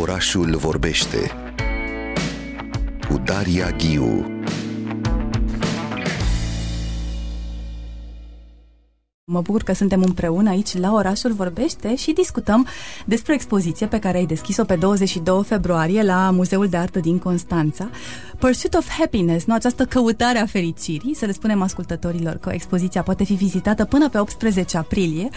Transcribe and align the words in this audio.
Orașul 0.00 0.56
vorbește 0.56 1.30
cu 3.08 3.18
Daria 3.24 3.70
Ghiu 3.70 4.36
Mă 9.24 9.40
bucur 9.40 9.62
că 9.62 9.72
suntem 9.72 10.02
împreună 10.02 10.50
aici 10.50 10.78
la 10.78 10.92
Orașul 10.92 11.32
Vorbește 11.32 11.96
și 11.96 12.12
discutăm 12.12 12.66
despre 13.06 13.34
expoziție 13.34 13.86
pe 13.86 13.98
care 13.98 14.16
ai 14.16 14.26
deschis-o 14.26 14.64
pe 14.64 14.76
22 14.76 15.44
februarie 15.44 16.02
la 16.02 16.30
Muzeul 16.30 16.68
de 16.68 16.76
Artă 16.76 17.00
din 17.00 17.18
Constanța. 17.18 17.90
Pursuit 18.38 18.74
of 18.74 18.88
Happiness, 18.88 19.44
nu 19.44 19.54
această 19.54 19.84
căutare 19.84 20.38
a 20.38 20.46
fericirii, 20.46 21.14
să 21.14 21.24
le 21.24 21.32
spunem 21.32 21.62
ascultătorilor 21.62 22.34
că 22.34 22.50
expoziția 22.52 23.02
poate 23.02 23.24
fi 23.24 23.34
vizitată 23.34 23.84
până 23.84 24.08
pe 24.08 24.18
18 24.18 24.76
aprilie 24.76 25.28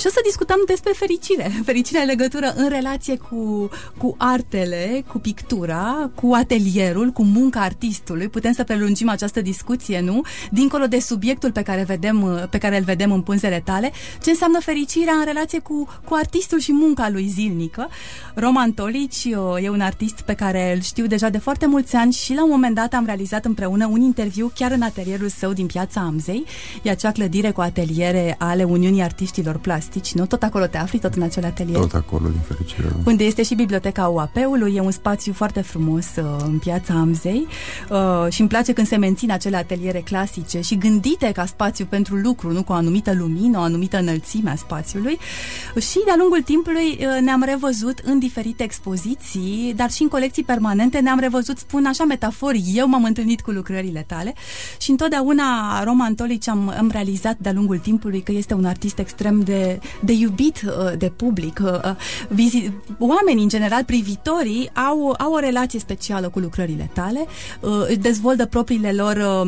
și 0.00 0.06
o 0.06 0.08
să 0.08 0.20
discutăm 0.24 0.56
despre 0.66 0.92
fericire. 0.94 1.50
Fericirea 1.64 2.00
în 2.00 2.06
legătură 2.06 2.52
în 2.56 2.68
relație 2.68 3.16
cu, 3.16 3.68
cu 3.98 4.14
artele, 4.18 5.04
cu 5.06 5.18
pictura, 5.18 6.10
cu 6.14 6.32
atelierul, 6.34 7.10
cu 7.10 7.22
munca 7.22 7.60
artistului. 7.60 8.28
Putem 8.28 8.52
să 8.52 8.64
prelungim 8.64 9.08
această 9.08 9.40
discuție, 9.40 10.00
nu? 10.00 10.20
Dincolo 10.50 10.86
de 10.86 11.00
subiectul 11.00 11.52
pe 11.52 11.62
care, 11.62 11.82
vedem, 11.82 12.48
pe 12.50 12.58
care 12.58 12.78
îl 12.78 12.84
vedem 12.84 13.12
în 13.12 13.22
pânzele 13.22 13.62
tale, 13.64 13.92
ce 14.22 14.30
înseamnă 14.30 14.60
fericirea 14.60 15.14
în 15.14 15.24
relație 15.24 15.58
cu, 15.58 15.88
cu 16.04 16.14
artistul 16.14 16.58
și 16.58 16.72
munca 16.72 17.08
lui 17.08 17.28
zilnică. 17.28 17.88
Roman 18.34 18.72
Tolici 18.72 19.24
e 19.60 19.68
un 19.68 19.80
artist 19.80 20.20
pe 20.20 20.34
care 20.34 20.72
îl 20.74 20.80
știu 20.80 21.06
deja 21.06 21.28
de 21.28 21.38
foarte 21.38 21.66
mulți 21.66 21.94
ani 21.94 22.12
și 22.12 22.34
la 22.34 22.46
un 22.48 22.54
moment 22.54 22.74
dat 22.74 22.94
am 22.94 23.04
realizat 23.04 23.44
împreună 23.44 23.86
un 23.86 24.00
interviu 24.00 24.52
chiar 24.54 24.70
în 24.70 24.82
atelierul 24.82 25.28
său 25.28 25.52
din 25.52 25.66
piața 25.66 26.00
Amzei. 26.00 26.44
E 26.82 26.90
acea 26.90 27.12
clădire 27.12 27.50
cu 27.50 27.60
ateliere 27.60 28.34
ale 28.38 28.64
Uniunii 28.64 29.02
Artiștilor 29.02 29.56
Plastici, 29.56 30.12
nu? 30.12 30.26
Tot 30.26 30.42
acolo 30.42 30.66
te 30.66 30.78
afli, 30.78 30.98
tot 30.98 31.14
în 31.14 31.22
acel 31.22 31.44
atelier? 31.44 31.78
Tot 31.78 31.94
acolo, 31.94 32.28
din 32.28 32.40
fericire. 32.46 32.88
Da. 32.88 33.10
Unde 33.10 33.24
este 33.24 33.42
și 33.42 33.54
biblioteca 33.54 34.06
UAP-ului, 34.06 34.74
e 34.74 34.80
un 34.80 34.90
spațiu 34.90 35.32
foarte 35.32 35.60
frumos 35.60 36.06
uh, 36.16 36.24
în 36.44 36.58
piața 36.58 36.94
Amzei 36.94 37.46
uh, 37.90 38.32
și 38.32 38.40
îmi 38.40 38.48
place 38.48 38.72
când 38.72 38.86
se 38.86 38.96
mențin 38.96 39.30
acele 39.30 39.56
ateliere 39.56 40.00
clasice 40.00 40.60
și 40.60 40.78
gândite 40.78 41.32
ca 41.32 41.46
spațiu 41.46 41.84
pentru 41.84 42.14
lucru, 42.14 42.52
nu 42.52 42.62
cu 42.62 42.72
o 42.72 42.74
anumită 42.74 43.14
lumină, 43.18 43.58
o 43.58 43.62
anumită 43.62 43.98
înălțime 43.98 44.50
a 44.50 44.56
spațiului. 44.56 45.18
Și 45.80 46.00
de-a 46.04 46.14
lungul 46.18 46.42
timpului 46.42 46.98
uh, 47.00 47.20
ne-am 47.20 47.42
revăzut 47.42 47.98
în 48.04 48.18
diferite 48.18 48.62
expoziții, 48.62 49.72
dar 49.76 49.90
și 49.90 50.02
în 50.02 50.08
colecții 50.08 50.44
permanente 50.44 50.98
ne-am 50.98 51.18
revăzut, 51.18 51.58
spun 51.58 51.84
așa 51.84 52.04
metafor, 52.04 52.37
eu 52.74 52.88
m-am 52.88 53.04
întâlnit 53.04 53.40
cu 53.40 53.50
lucrările 53.50 54.04
tale 54.06 54.34
și 54.78 54.90
întotdeauna 54.90 55.82
Roman 55.84 56.14
Tolici 56.14 56.48
am, 56.48 56.74
am 56.78 56.90
realizat 56.90 57.36
de-a 57.38 57.52
lungul 57.52 57.78
timpului 57.78 58.20
că 58.20 58.32
este 58.32 58.54
un 58.54 58.64
artist 58.64 58.98
extrem 58.98 59.40
de, 59.40 59.78
de 60.00 60.12
iubit 60.12 60.62
uh, 60.66 60.98
de 60.98 61.10
public. 61.16 61.60
Uh, 61.62 61.80
vizi, 62.28 62.70
oamenii, 62.98 63.42
în 63.42 63.48
general, 63.48 63.84
privitorii, 63.84 64.70
au, 64.72 65.14
au 65.18 65.32
o 65.32 65.38
relație 65.38 65.78
specială 65.78 66.28
cu 66.28 66.38
lucrările 66.38 66.90
tale, 66.94 67.26
își 67.88 67.96
dezvoltă 67.96 68.46
propriile 68.46 68.92
lor 68.92 69.46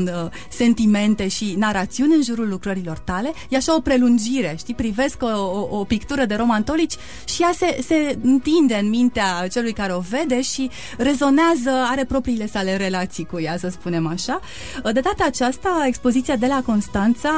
sentimente 0.48 1.28
și 1.28 1.54
narațiuni 1.58 2.14
în 2.14 2.22
jurul 2.22 2.48
lucrărilor 2.48 2.98
tale, 2.98 3.32
e 3.48 3.56
așa 3.56 3.76
o 3.76 3.80
prelungire, 3.80 4.54
știi, 4.58 4.74
privesc 4.74 5.22
o, 5.22 5.26
o, 5.26 5.78
o 5.78 5.84
pictură 5.84 6.24
de 6.24 6.34
roman 6.34 6.62
tolici 6.62 6.94
și 7.24 7.42
ea 7.42 7.52
se, 7.56 7.78
se 7.86 8.18
întinde 8.22 8.74
în 8.74 8.88
mintea 8.88 9.46
celui 9.52 9.72
care 9.72 9.92
o 9.92 10.00
vede 10.00 10.40
și 10.40 10.70
rezonează, 10.96 11.70
are 11.90 12.04
propriile 12.04 12.46
sale 12.46 12.76
relații 12.80 13.24
cu 13.24 13.40
ea, 13.40 13.56
să 13.58 13.68
spunem 13.68 14.06
așa. 14.06 14.40
De 14.82 15.00
data 15.00 15.24
aceasta, 15.26 15.84
expoziția 15.86 16.36
de 16.36 16.46
la 16.46 16.62
Constanța 16.66 17.30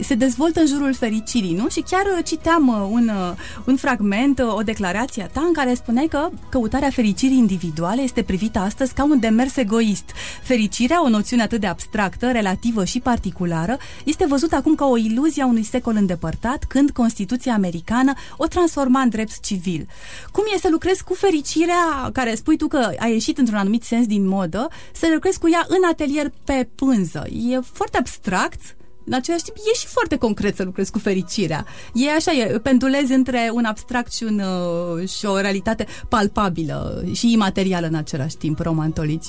se 0.00 0.14
dezvoltă 0.14 0.60
în 0.60 0.66
jurul 0.66 0.94
fericirii, 0.94 1.54
nu? 1.54 1.68
Și 1.68 1.80
chiar 1.80 2.22
citeam 2.24 2.68
uh, 2.68 2.88
un, 2.90 3.08
uh, 3.08 3.32
un 3.64 3.76
fragment, 3.76 4.38
uh, 4.38 4.54
o 4.54 4.62
declarație 4.62 5.22
a 5.22 5.26
ta 5.26 5.40
în 5.40 5.52
care 5.52 5.74
spuneai 5.74 6.06
că 6.06 6.28
căutarea 6.48 6.90
fericirii 6.90 7.36
individuale 7.36 8.02
este 8.02 8.22
privită 8.22 8.58
astăzi 8.58 8.94
ca 8.94 9.04
un 9.04 9.20
demers 9.20 9.56
egoist. 9.56 10.04
Fericirea, 10.42 11.04
o 11.04 11.08
noțiune 11.08 11.42
atât 11.42 11.60
de 11.60 11.66
abstractă, 11.66 12.30
relativă 12.30 12.84
și 12.84 13.00
particulară, 13.00 13.76
este 14.04 14.26
văzută 14.28 14.56
acum 14.56 14.74
ca 14.74 14.86
o 14.86 14.96
iluzie 14.96 15.42
a 15.42 15.46
unui 15.46 15.62
secol 15.64 15.94
îndepărtat, 15.96 16.64
când 16.64 16.90
Constituția 16.90 17.52
americană 17.54 18.12
o 18.36 18.46
transforma 18.46 19.00
în 19.00 19.08
drept 19.08 19.40
civil. 19.40 19.88
Cum 20.32 20.44
e 20.54 20.58
să 20.58 20.68
lucrezi 20.70 21.04
cu 21.04 21.14
fericirea, 21.14 22.10
care 22.12 22.34
spui 22.34 22.56
tu 22.56 22.66
că 22.66 22.90
a 22.98 23.06
ieșit 23.06 23.38
într-un 23.38 23.58
anumit 23.58 23.82
sens 23.82 24.06
din 24.06 24.28
modă, 24.28 24.63
să 24.92 25.10
lucrezi 25.14 25.38
cu 25.38 25.50
ea 25.50 25.64
în 25.68 25.88
atelier 25.90 26.32
pe 26.44 26.68
pânză? 26.74 27.26
E 27.50 27.60
foarte 27.60 27.98
abstract, 27.98 28.76
în 29.06 29.12
același 29.12 29.42
timp 29.42 29.56
e 29.56 29.78
și 29.78 29.86
foarte 29.86 30.16
concret 30.16 30.56
să 30.56 30.62
lucrezi 30.62 30.90
cu 30.90 30.98
fericirea. 30.98 31.66
E 31.94 32.10
așa, 32.10 32.32
e, 32.32 32.58
pendulezi 32.58 33.12
între 33.12 33.50
un 33.52 33.64
abstract 33.64 34.12
și, 34.12 34.24
un, 34.24 34.40
uh, 34.40 35.08
și 35.08 35.26
o 35.26 35.40
realitate 35.40 35.86
palpabilă 36.08 37.04
și 37.12 37.32
imaterială 37.32 37.86
în 37.86 37.94
același 37.94 38.36
timp, 38.36 38.58
romantolici. 38.58 39.26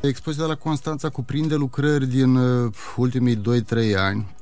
Expoziția 0.00 0.46
de 0.46 0.52
la 0.52 0.58
Constanța 0.58 1.08
cuprinde 1.08 1.54
lucrări 1.54 2.06
din 2.06 2.34
uh, 2.34 2.72
ultimii 2.96 3.36
2-3 3.36 3.40
ani 3.96 4.36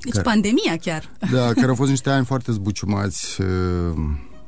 deci 0.00 0.12
care, 0.12 0.24
pandemia 0.24 0.76
chiar. 0.80 1.10
Da, 1.30 1.52
care 1.60 1.66
au 1.66 1.74
fost 1.74 1.90
niște 1.90 2.10
ani 2.10 2.24
foarte 2.24 2.52
zbuciumați 2.52 3.40
uh, 3.40 3.46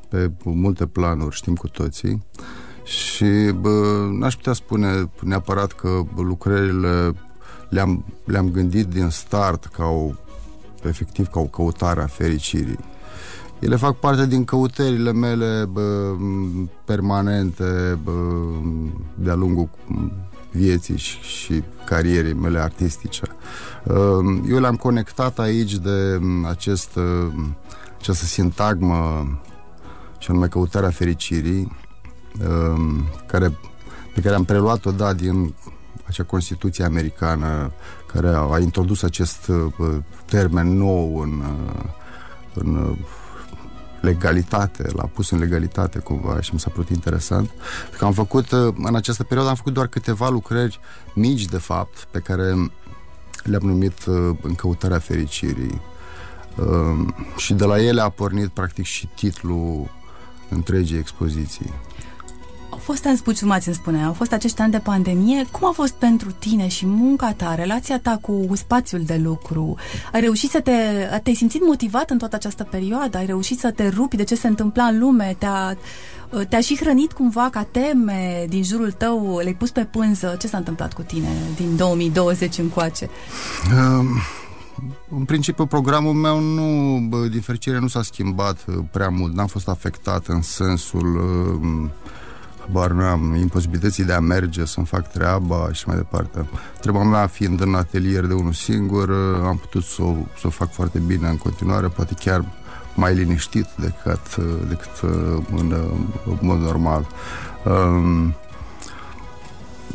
pe 0.09 0.31
multe 0.45 0.87
planuri, 0.87 1.37
știm 1.37 1.55
cu 1.55 1.69
toții. 1.69 2.23
Și 2.85 3.53
bă, 3.61 4.09
n-aș 4.11 4.35
putea 4.35 4.53
spune 4.53 5.11
neapărat 5.21 5.73
că 5.73 6.03
lucrările 6.17 7.15
le-am, 7.69 8.05
le-am 8.25 8.51
gândit 8.51 8.87
din 8.87 9.09
start 9.09 9.65
ca 9.65 9.85
o, 9.85 10.11
efectiv 10.83 11.27
ca 11.27 11.41
o 11.41 11.45
căutare 11.45 12.03
a 12.03 12.07
fericirii. 12.07 12.79
Ele 13.59 13.77
fac 13.77 13.99
parte 13.99 14.27
din 14.27 14.45
căutările 14.45 15.13
mele 15.13 15.65
bă, 15.73 16.15
permanente 16.85 17.99
bă, 18.03 18.13
de-a 19.15 19.35
lungul 19.35 19.69
vieții 20.51 20.97
și, 20.97 21.19
și 21.21 21.63
carierei 21.85 22.33
mele 22.33 22.59
artistice. 22.59 23.23
Ehm, 23.89 24.45
eu 24.49 24.61
le-am 24.61 24.77
conectat 24.77 25.39
aici 25.39 25.75
de 25.75 26.19
mm, 26.21 26.45
acest, 26.45 26.91
mm, 26.97 27.57
această 27.99 28.25
sintagmă 28.25 29.29
și 30.19 30.31
anume 30.31 30.47
căutarea 30.47 30.91
fericirii 30.91 31.61
ehm, 31.61 31.77
care, 33.27 33.59
pe 34.15 34.21
care 34.21 34.35
am 34.35 34.45
preluat-o 34.45 34.91
da, 34.91 35.13
din 35.13 35.55
acea 36.07 36.25
Constituție 36.25 36.85
americană 36.85 37.73
care 38.13 38.29
a, 38.29 38.39
a 38.39 38.59
introdus 38.59 39.03
acest 39.03 39.51
termen 40.27 40.77
nou 40.77 41.19
în, 41.19 41.43
în 42.55 42.97
legalitate, 44.01 44.89
l-a 44.93 45.11
pus 45.15 45.31
în 45.31 45.39
legalitate 45.39 45.99
cumva 45.99 46.41
și 46.41 46.51
mi 46.53 46.61
s-a 46.61 46.71
părut 46.71 46.89
interesant. 46.89 47.51
Că 47.99 48.05
am 48.05 48.13
făcut, 48.13 48.53
în 48.77 48.95
această 48.95 49.23
perioadă 49.23 49.51
am 49.51 49.57
făcut 49.57 49.73
doar 49.73 49.87
câteva 49.87 50.29
lucrări 50.29 50.81
mici, 51.15 51.45
de 51.45 51.59
fapt, 51.59 52.07
pe 52.11 52.19
care 52.19 52.71
le-am 53.45 53.63
numit 53.63 54.05
uh, 54.07 54.37
în 54.43 54.55
căutarea 54.55 54.99
fericirii. 54.99 55.81
Uh, 56.57 57.09
și 57.37 57.55
de 57.55 57.65
la 57.65 57.83
ele 57.83 58.01
a 58.01 58.09
pornit 58.09 58.49
practic 58.49 58.85
și 58.85 59.09
titlul 59.15 59.91
întregii 60.49 60.99
expoziții. 60.99 61.73
Au 62.81 62.87
fost 62.87 63.07
ani 63.07 63.17
spuciumați, 63.17 63.67
îmi 63.67 63.77
spunea, 63.77 64.07
au 64.07 64.13
fost 64.13 64.33
acești 64.33 64.61
ani 64.61 64.73
de 64.73 64.79
pandemie. 64.79 65.47
Cum 65.51 65.69
a 65.69 65.73
fost 65.73 65.93
pentru 65.93 66.31
tine 66.31 66.69
și 66.69 66.87
munca 66.87 67.33
ta, 67.33 67.55
relația 67.55 67.99
ta 67.99 68.19
cu 68.21 68.49
spațiul 68.53 69.03
de 69.03 69.21
lucru? 69.23 69.77
Ai 70.13 70.21
reușit 70.21 70.51
să 70.51 70.61
te... 70.61 70.73
Te-ai 71.23 71.35
simțit 71.35 71.67
motivat 71.67 72.11
în 72.11 72.19
toată 72.19 72.37
această 72.37 72.65
perioadă? 72.65 73.17
Ai 73.17 73.27
reușit 73.27 73.59
să 73.59 73.71
te 73.71 73.89
rupi 73.89 74.17
de 74.17 74.25
ce 74.25 74.35
se 74.35 74.47
întâmpla 74.47 74.85
în 74.85 74.99
lume? 74.99 75.37
Te-a, 75.39 75.77
te-a 76.49 76.61
și 76.61 76.77
hrănit 76.77 77.13
cumva 77.13 77.49
ca 77.51 77.63
teme 77.63 78.45
din 78.49 78.63
jurul 78.63 78.93
tău? 78.93 79.39
Le-ai 79.39 79.55
pus 79.55 79.71
pe 79.71 79.85
pânză? 79.85 80.37
Ce 80.39 80.47
s-a 80.47 80.57
întâmplat 80.57 80.93
cu 80.93 81.03
tine 81.03 81.29
din 81.57 81.77
2020 81.77 82.59
încoace? 82.59 83.11
Um... 83.73 84.07
În 85.19 85.25
principiu, 85.25 85.67
programul 85.67 86.13
meu 86.13 86.41
nu, 86.41 86.99
din 87.29 87.41
fericire, 87.41 87.79
nu 87.79 87.89
s-a 87.89 88.03
schimbat 88.03 88.65
uh, 88.67 88.75
prea 88.91 89.09
mult. 89.09 89.35
N-am 89.35 89.47
fost 89.47 89.69
afectat 89.69 90.27
în 90.27 90.43
sensul 90.43 91.17
uh, 91.17 91.89
habar 92.73 92.91
nu 92.91 93.03
am 93.03 93.35
imposibilității 93.35 94.05
de 94.05 94.13
a 94.13 94.21
merge 94.21 94.65
să-mi 94.65 94.87
fac 94.87 95.13
treaba 95.13 95.73
și 95.73 95.85
mai 95.87 95.97
departe. 95.97 96.49
Treaba 96.81 97.03
mea 97.03 97.27
fiind 97.27 97.61
în 97.61 97.75
atelier 97.75 98.25
de 98.25 98.33
unul 98.33 98.53
singur, 98.53 99.11
am 99.45 99.57
putut 99.57 99.83
să 99.83 100.03
o, 100.03 100.15
să 100.39 100.47
o 100.47 100.51
fac 100.51 100.73
foarte 100.73 100.99
bine 100.99 101.29
în 101.29 101.37
continuare, 101.37 101.87
poate 101.87 102.15
chiar 102.19 102.45
mai 102.95 103.15
liniștit 103.15 103.67
decât, 103.79 104.37
decât 104.69 104.91
în, 105.57 105.73
în 106.27 106.39
mod 106.41 106.59
normal. 106.59 107.07
Um, 107.65 108.35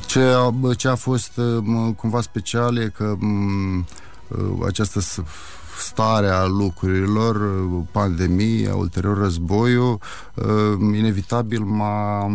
ce 0.05 0.19
a, 0.19 0.73
ce 0.75 0.87
a 0.87 0.95
fost 0.95 1.39
cumva 1.95 2.21
special 2.21 2.77
e 2.77 2.93
că 2.97 3.15
această 4.65 4.99
stare 5.79 6.27
a 6.27 6.45
lucrurilor, 6.45 7.51
pandemia, 7.91 8.75
ulterior 8.75 9.17
războiul, 9.17 9.99
inevitabil 10.93 11.61
m-a 11.61 12.27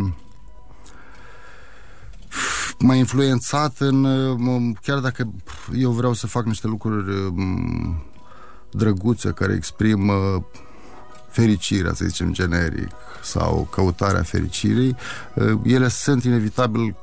m-a 2.80 2.94
influențat 2.94 3.78
în, 3.78 4.74
chiar 4.82 4.98
dacă 4.98 5.32
eu 5.74 5.90
vreau 5.90 6.12
să 6.12 6.26
fac 6.26 6.44
niște 6.44 6.66
lucruri 6.66 7.32
drăguțe 8.70 9.30
care 9.30 9.52
exprimă 9.52 10.44
fericirea, 11.30 11.92
să 11.94 12.04
zicem 12.04 12.32
generic, 12.32 12.90
sau 13.22 13.68
căutarea 13.70 14.22
fericirii, 14.22 14.96
uh, 15.34 15.60
ele 15.64 15.88
sunt 15.88 16.24
inevitabil 16.24 16.96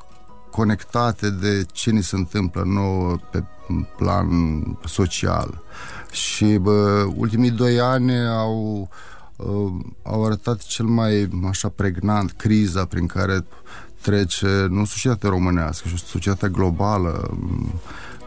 conectate 0.51 1.29
de 1.29 1.65
ce 1.71 1.91
ni 1.91 2.03
se 2.03 2.15
întâmplă 2.15 2.63
nouă 2.65 3.15
pe 3.31 3.43
plan 3.97 4.27
social. 4.85 5.61
Și 6.11 6.57
bă, 6.57 7.07
ultimii 7.15 7.51
doi 7.51 7.79
ani 7.79 8.27
au, 8.27 8.89
uh, 9.35 9.85
au 10.03 10.25
arătat 10.25 10.61
cel 10.61 10.85
mai 10.85 11.29
așa 11.47 11.69
pregnant 11.69 12.31
criza 12.31 12.85
prin 12.85 13.05
care 13.05 13.45
trece 14.01 14.67
nu 14.69 14.85
societatea 14.85 15.29
românească, 15.29 15.87
ci 15.95 15.99
societatea 15.99 16.47
globală 16.47 17.37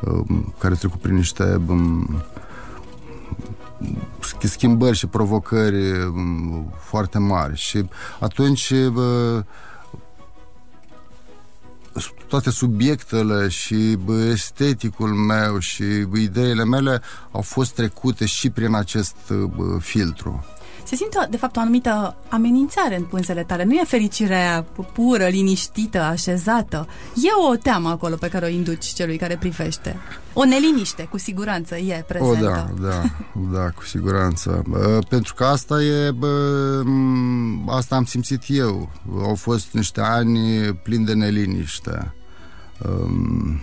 uh, 0.00 0.38
care 0.58 0.74
trec 0.74 0.96
prin 0.96 1.14
niște 1.14 1.60
um, 1.66 2.22
schimbări 4.42 4.96
și 4.96 5.06
provocări 5.06 5.90
um, 5.92 6.72
foarte 6.80 7.18
mari. 7.18 7.56
Și 7.56 7.88
atunci 8.20 8.72
toate 12.28 12.50
subiectele 12.50 13.48
și 13.48 13.98
esteticul 14.30 15.08
meu 15.08 15.58
și 15.58 15.84
ideile 16.14 16.64
mele 16.64 17.02
au 17.30 17.40
fost 17.40 17.74
trecute 17.74 18.26
și 18.26 18.50
prin 18.50 18.74
acest 18.74 19.16
filtru 19.78 20.44
se 20.90 20.96
simte, 20.96 21.26
de 21.30 21.36
fapt, 21.36 21.56
o 21.56 21.60
anumită 21.60 22.16
amenințare 22.28 22.96
în 22.96 23.02
pânzele 23.02 23.42
tale. 23.42 23.64
Nu 23.64 23.72
e 23.72 23.84
fericirea 23.84 24.66
pură, 24.92 25.26
liniștită, 25.26 26.00
așezată. 26.00 26.88
E 27.14 27.50
o 27.50 27.56
teamă 27.56 27.88
acolo 27.88 28.14
pe 28.14 28.28
care 28.28 28.44
o 28.44 28.48
induci 28.48 28.84
celui 28.84 29.16
care 29.16 29.36
privește. 29.36 29.96
O 30.32 30.44
neliniște, 30.44 31.02
cu 31.10 31.18
siguranță, 31.18 31.76
e 31.76 32.04
prezentă. 32.08 32.70
O, 32.72 32.80
da, 32.80 32.88
da, 32.88 33.02
da, 33.52 33.70
cu 33.70 33.84
siguranță. 33.84 34.62
Pentru 35.08 35.34
că 35.34 35.44
asta 35.44 35.82
e, 35.82 36.10
bă, 36.10 36.82
asta 37.66 37.96
am 37.96 38.04
simțit 38.04 38.42
eu. 38.46 38.90
Au 39.22 39.34
fost 39.34 39.72
niște 39.72 40.00
ani 40.00 40.38
plini 40.74 41.04
de 41.04 41.12
neliniște. 41.12 42.14
Um, 42.88 43.60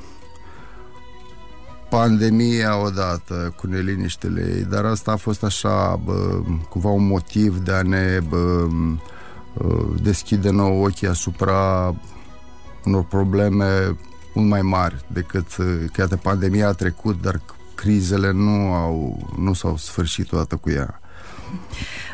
pandemia 1.90 2.82
odată 2.82 3.54
cu 3.58 3.68
neliniștele 3.68 4.54
ei, 4.56 4.64
dar 4.64 4.86
asta 4.86 5.12
a 5.12 5.16
fost 5.16 5.44
așa 5.44 6.00
bă, 6.06 6.40
cumva 6.70 6.90
un 6.90 7.08
motiv 7.08 7.58
de 7.58 7.72
a 7.72 7.82
ne 7.82 8.20
bă, 8.30 8.68
deschide 10.02 10.50
nou 10.50 10.84
ochii 10.84 11.08
asupra 11.08 11.96
unor 12.86 13.04
probleme 13.04 13.98
mult 14.34 14.50
mai 14.50 14.62
mari 14.62 15.06
decât 15.08 15.48
că 15.92 16.02
iată, 16.02 16.16
pandemia 16.16 16.68
a 16.68 16.74
trecut, 16.74 17.22
dar 17.22 17.42
crizele 17.76 18.32
nu, 18.32 18.74
au, 18.74 19.28
nu 19.38 19.54
s-au 19.54 19.78
sfârșit 19.78 20.32
odată 20.32 20.56
cu 20.56 20.70
ea. 20.70 21.00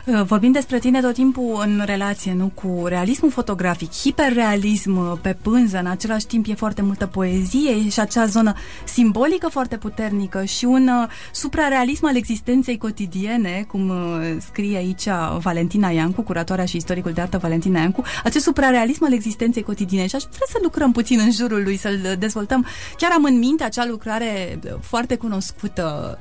Uh, 0.06 0.22
vorbim 0.22 0.52
despre 0.52 0.80
tine 0.80 1.02
tot 1.02 1.14
timpul 1.14 1.64
în 1.66 1.82
relație, 1.86 2.34
nu 2.34 2.48
cu 2.48 2.84
realismul 2.86 3.32
fotografic, 3.32 3.92
hiperrealism 3.92 4.98
uh, 4.98 5.18
pe 5.22 5.38
pânză, 5.42 5.78
în 5.78 5.86
același 5.86 6.26
timp 6.26 6.46
e 6.48 6.54
foarte 6.54 6.82
multă 6.82 7.06
poezie 7.06 7.90
și 7.90 8.00
acea 8.00 8.26
zonă 8.26 8.54
simbolică 8.84 9.48
foarte 9.50 9.78
puternică 9.78 10.44
și 10.44 10.66
un 10.66 10.88
uh, 10.88 11.10
suprarealism 11.32 12.06
al 12.06 12.16
existenței 12.16 12.78
cotidiene, 12.78 13.66
cum 13.68 13.92
scrie 14.40 14.78
aici 14.78 15.08
Valentina 15.40 15.90
Iancu, 15.90 16.22
curatoarea 16.22 16.66
și 16.66 16.76
istoricul 16.76 17.12
de 17.12 17.22
artă 17.22 17.38
Valentina 17.38 17.80
Iancu, 17.80 18.04
acest 18.24 18.44
suprarealism 18.44 19.04
al 19.04 19.14
existenței 19.14 19.64
cotidiene 19.64 20.08
și 20.08 20.16
aș 20.16 20.22
vrea 20.22 20.48
să 20.50 20.60
lucrăm 20.62 20.92
puțin 20.92 21.20
în 21.20 21.32
jurul 21.32 21.64
lui, 21.64 21.78
să-l 21.78 22.16
dezvoltăm. 22.20 22.66
Chiar 22.98 23.12
am 23.12 23.24
în 23.24 23.38
minte 23.38 23.64
acea 23.64 23.86
lucrare 23.86 24.60
foarte 24.82 25.16
cunoscută, 25.16 26.18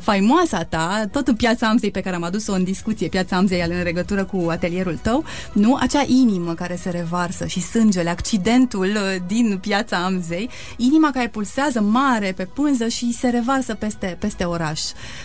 faimoasa 0.00 0.62
ta, 0.62 1.04
tot 1.12 1.28
în 1.28 1.34
piața 1.34 1.68
Amzei 1.68 1.90
pe 1.90 2.00
care 2.00 2.16
am 2.16 2.22
adus-o 2.22 2.52
în 2.52 2.64
discuție, 2.64 3.08
piața 3.08 3.21
Țamzei 3.22 3.60
în 3.60 3.82
legătură 3.82 4.24
cu 4.24 4.46
atelierul 4.48 4.98
tău, 5.02 5.24
nu? 5.52 5.76
Acea 5.80 6.04
inimă 6.06 6.54
care 6.54 6.76
se 6.76 6.90
revarsă 6.90 7.46
și 7.46 7.60
sângele, 7.60 8.10
accidentul 8.10 8.86
uh, 8.86 9.16
din 9.26 9.58
piața 9.60 9.96
Amzei, 9.96 10.50
inima 10.76 11.10
care 11.10 11.28
pulsează 11.28 11.80
mare 11.80 12.32
pe 12.36 12.44
pânză 12.44 12.88
și 12.88 13.12
se 13.12 13.28
revarsă 13.28 13.74
peste, 13.74 14.16
peste 14.20 14.44
oraș. 14.44 14.80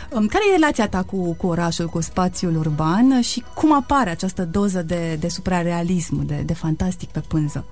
Um, 0.09 0.25
care 0.27 0.43
e 0.49 0.55
relația 0.55 0.87
ta 0.87 1.03
cu, 1.03 1.33
cu 1.33 1.47
orașul, 1.47 1.87
cu 1.87 2.01
spațiul 2.01 2.57
urban 2.57 3.21
și 3.21 3.43
cum 3.55 3.73
apare 3.73 4.09
această 4.09 4.45
doză 4.51 4.81
de, 4.81 5.17
de 5.19 5.27
suprarealism, 5.27 6.25
de, 6.25 6.43
de 6.45 6.53
fantastic 6.53 7.09
pe 7.09 7.19
pânză? 7.27 7.65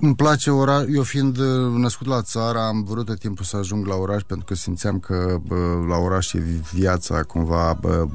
Îmi 0.00 0.14
place 0.14 0.50
oraș. 0.50 0.84
Eu 0.94 1.02
fiind 1.02 1.38
uh, 1.38 1.72
născut 1.76 2.06
la 2.06 2.22
țară, 2.22 2.58
am 2.58 2.82
vrut 2.82 3.06
tot 3.06 3.18
timpul 3.18 3.44
să 3.44 3.56
ajung 3.56 3.86
la 3.86 3.94
oraș 3.94 4.22
pentru 4.22 4.44
că 4.46 4.54
simțeam 4.54 4.98
că 4.98 5.36
bă, 5.46 5.84
la 5.88 5.96
oraș 5.96 6.32
e 6.32 6.38
viața 6.72 7.22
cumva 7.22 7.78
bă, 7.80 8.06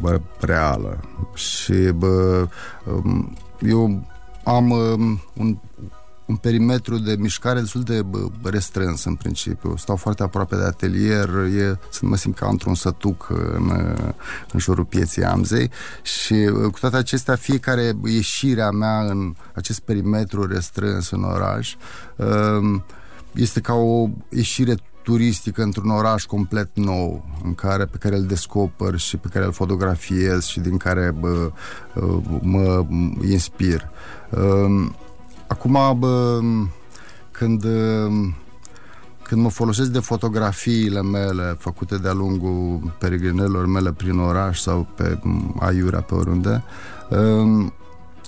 bă, 0.00 0.20
reală. 0.40 1.00
Și 1.34 1.72
bă, 1.72 2.48
um, 2.86 3.36
eu 3.60 4.06
am 4.44 4.70
um, 4.70 5.20
un 5.36 5.58
un 6.26 6.36
perimetru 6.36 6.98
de 6.98 7.16
mișcare 7.18 7.60
destul 7.60 7.82
de 7.82 8.04
restrâns 8.42 9.04
în 9.04 9.14
principiu. 9.14 9.76
Stau 9.76 9.96
foarte 9.96 10.22
aproape 10.22 10.56
de 10.56 10.64
atelier, 10.64 11.28
e, 11.28 11.78
să 11.90 12.00
mă 12.06 12.16
simt 12.16 12.36
ca 12.36 12.48
într-un 12.48 12.74
sătuc 12.74 13.28
în, 13.30 13.96
în 14.52 14.58
jurul 14.58 14.84
pieții 14.84 15.24
Amzei 15.24 15.70
și 16.02 16.32
uh, 16.32 16.70
cu 16.70 16.78
toate 16.78 16.96
acestea, 16.96 17.36
fiecare 17.36 17.92
ieșirea 18.04 18.70
mea 18.70 19.00
în 19.00 19.34
acest 19.54 19.80
perimetru 19.80 20.46
restrâns 20.46 21.10
în 21.10 21.24
oraș 21.24 21.74
um, 22.16 22.84
este 23.32 23.60
ca 23.60 23.72
o 23.74 24.08
ieșire 24.28 24.74
turistică 25.02 25.62
într-un 25.62 25.90
oraș 25.90 26.24
complet 26.24 26.68
nou, 26.74 27.24
în 27.44 27.54
care, 27.54 27.84
pe 27.84 27.96
care 27.96 28.16
îl 28.16 28.24
descoper 28.24 28.96
și 28.96 29.16
pe 29.16 29.28
care 29.28 29.44
îl 29.44 29.52
fotografiez 29.52 30.44
și 30.44 30.60
din 30.60 30.76
care 30.76 31.14
bă, 31.20 31.50
uh, 31.94 32.18
mă 32.40 32.86
inspir. 33.30 33.90
Um, 34.30 34.94
Acum, 35.52 35.98
bă, 35.98 36.40
când, 37.30 37.62
când 39.22 39.42
mă 39.42 39.50
folosesc 39.50 39.90
de 39.90 39.98
fotografiile 39.98 41.02
mele 41.02 41.56
făcute 41.58 41.96
de-a 41.96 42.12
lungul 42.12 42.92
peregrinelor 42.98 43.66
mele 43.66 43.92
prin 43.92 44.18
oraș 44.18 44.58
sau 44.58 44.86
pe 44.96 45.20
aiurea, 45.58 46.00
pe 46.00 46.14
oriunde, 46.14 46.62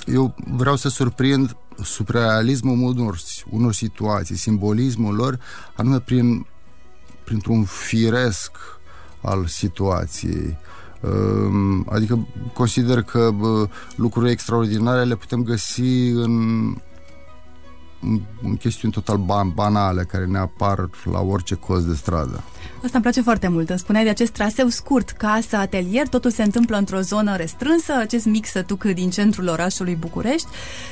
eu 0.07 0.35
vreau 0.57 0.77
să 0.77 0.89
surprind 0.89 1.57
suprarealismul 1.83 2.79
unor, 2.79 3.19
unor 3.51 3.73
situații, 3.73 4.37
simbolismul 4.37 5.15
lor, 5.15 5.39
anume 5.77 6.01
prin, 6.01 6.47
printr-un 7.25 7.65
firesc 7.65 8.51
al 9.21 9.47
situației. 9.47 10.57
Adică 11.87 12.27
consider 12.53 13.03
că 13.03 13.31
lucruri 13.97 14.31
extraordinare 14.31 15.05
le 15.05 15.17
putem 15.17 15.43
găsi 15.43 16.09
în 16.09 16.43
în 16.67 16.84
chestiuni 18.59 18.93
total 18.93 19.17
ban- 19.19 19.55
banale 19.55 20.03
care 20.03 20.25
ne 20.25 20.39
apar 20.39 20.91
la 21.05 21.21
orice 21.21 21.55
cost 21.55 21.87
de 21.87 21.95
stradă. 21.95 22.43
Asta 22.75 22.91
îmi 22.93 23.03
place 23.03 23.21
foarte 23.21 23.49
mult. 23.49 23.69
Îmi 23.69 23.79
spuneai 23.79 24.05
de 24.05 24.11
acest 24.11 24.33
traseu 24.33 24.69
scurt, 24.69 25.11
casă, 25.11 25.57
atelier, 25.57 26.09
totul 26.09 26.31
se 26.31 26.43
întâmplă 26.43 26.77
într-o 26.77 27.01
zonă 27.01 27.37
restrânsă, 27.37 27.93
acest 27.99 28.25
mic 28.25 28.47
sătuc 28.47 28.85
din 28.85 29.11
centrul 29.11 29.49
orașului 29.49 29.95
București 29.95 30.47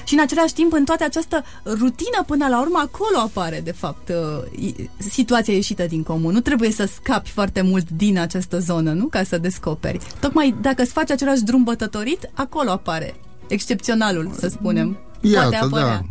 și 0.05 0.15
în 0.15 0.21
același 0.21 0.55
timp 0.55 0.73
în 0.73 0.85
toată 0.85 1.05
această 1.05 1.45
rutină 1.65 2.23
până 2.27 2.49
la 2.49 2.61
urmă 2.61 2.79
acolo 2.83 3.19
apare 3.25 3.61
de 3.65 3.73
fapt 3.73 4.09
uh, 4.09 4.75
situația 4.97 5.55
ieșită 5.55 5.87
din 5.87 6.03
comun. 6.03 6.33
Nu 6.33 6.41
trebuie 6.41 6.71
să 6.71 6.85
scapi 6.85 7.31
foarte 7.31 7.63
mult 7.63 7.91
din 7.91 8.19
această 8.19 8.59
zonă, 8.59 8.93
nu? 8.93 9.07
Ca 9.07 9.23
să 9.23 9.39
descoperi. 9.39 9.99
Tocmai 10.21 10.55
dacă 10.61 10.83
îți 10.83 10.93
faci 10.93 11.11
același 11.11 11.43
drum 11.43 11.63
bătătorit, 11.63 12.31
acolo 12.35 12.71
apare 12.71 13.15
excepționalul, 13.49 14.31
să 14.39 14.49
spunem. 14.49 14.97
Iată, 15.23 15.69
da, 15.71 16.03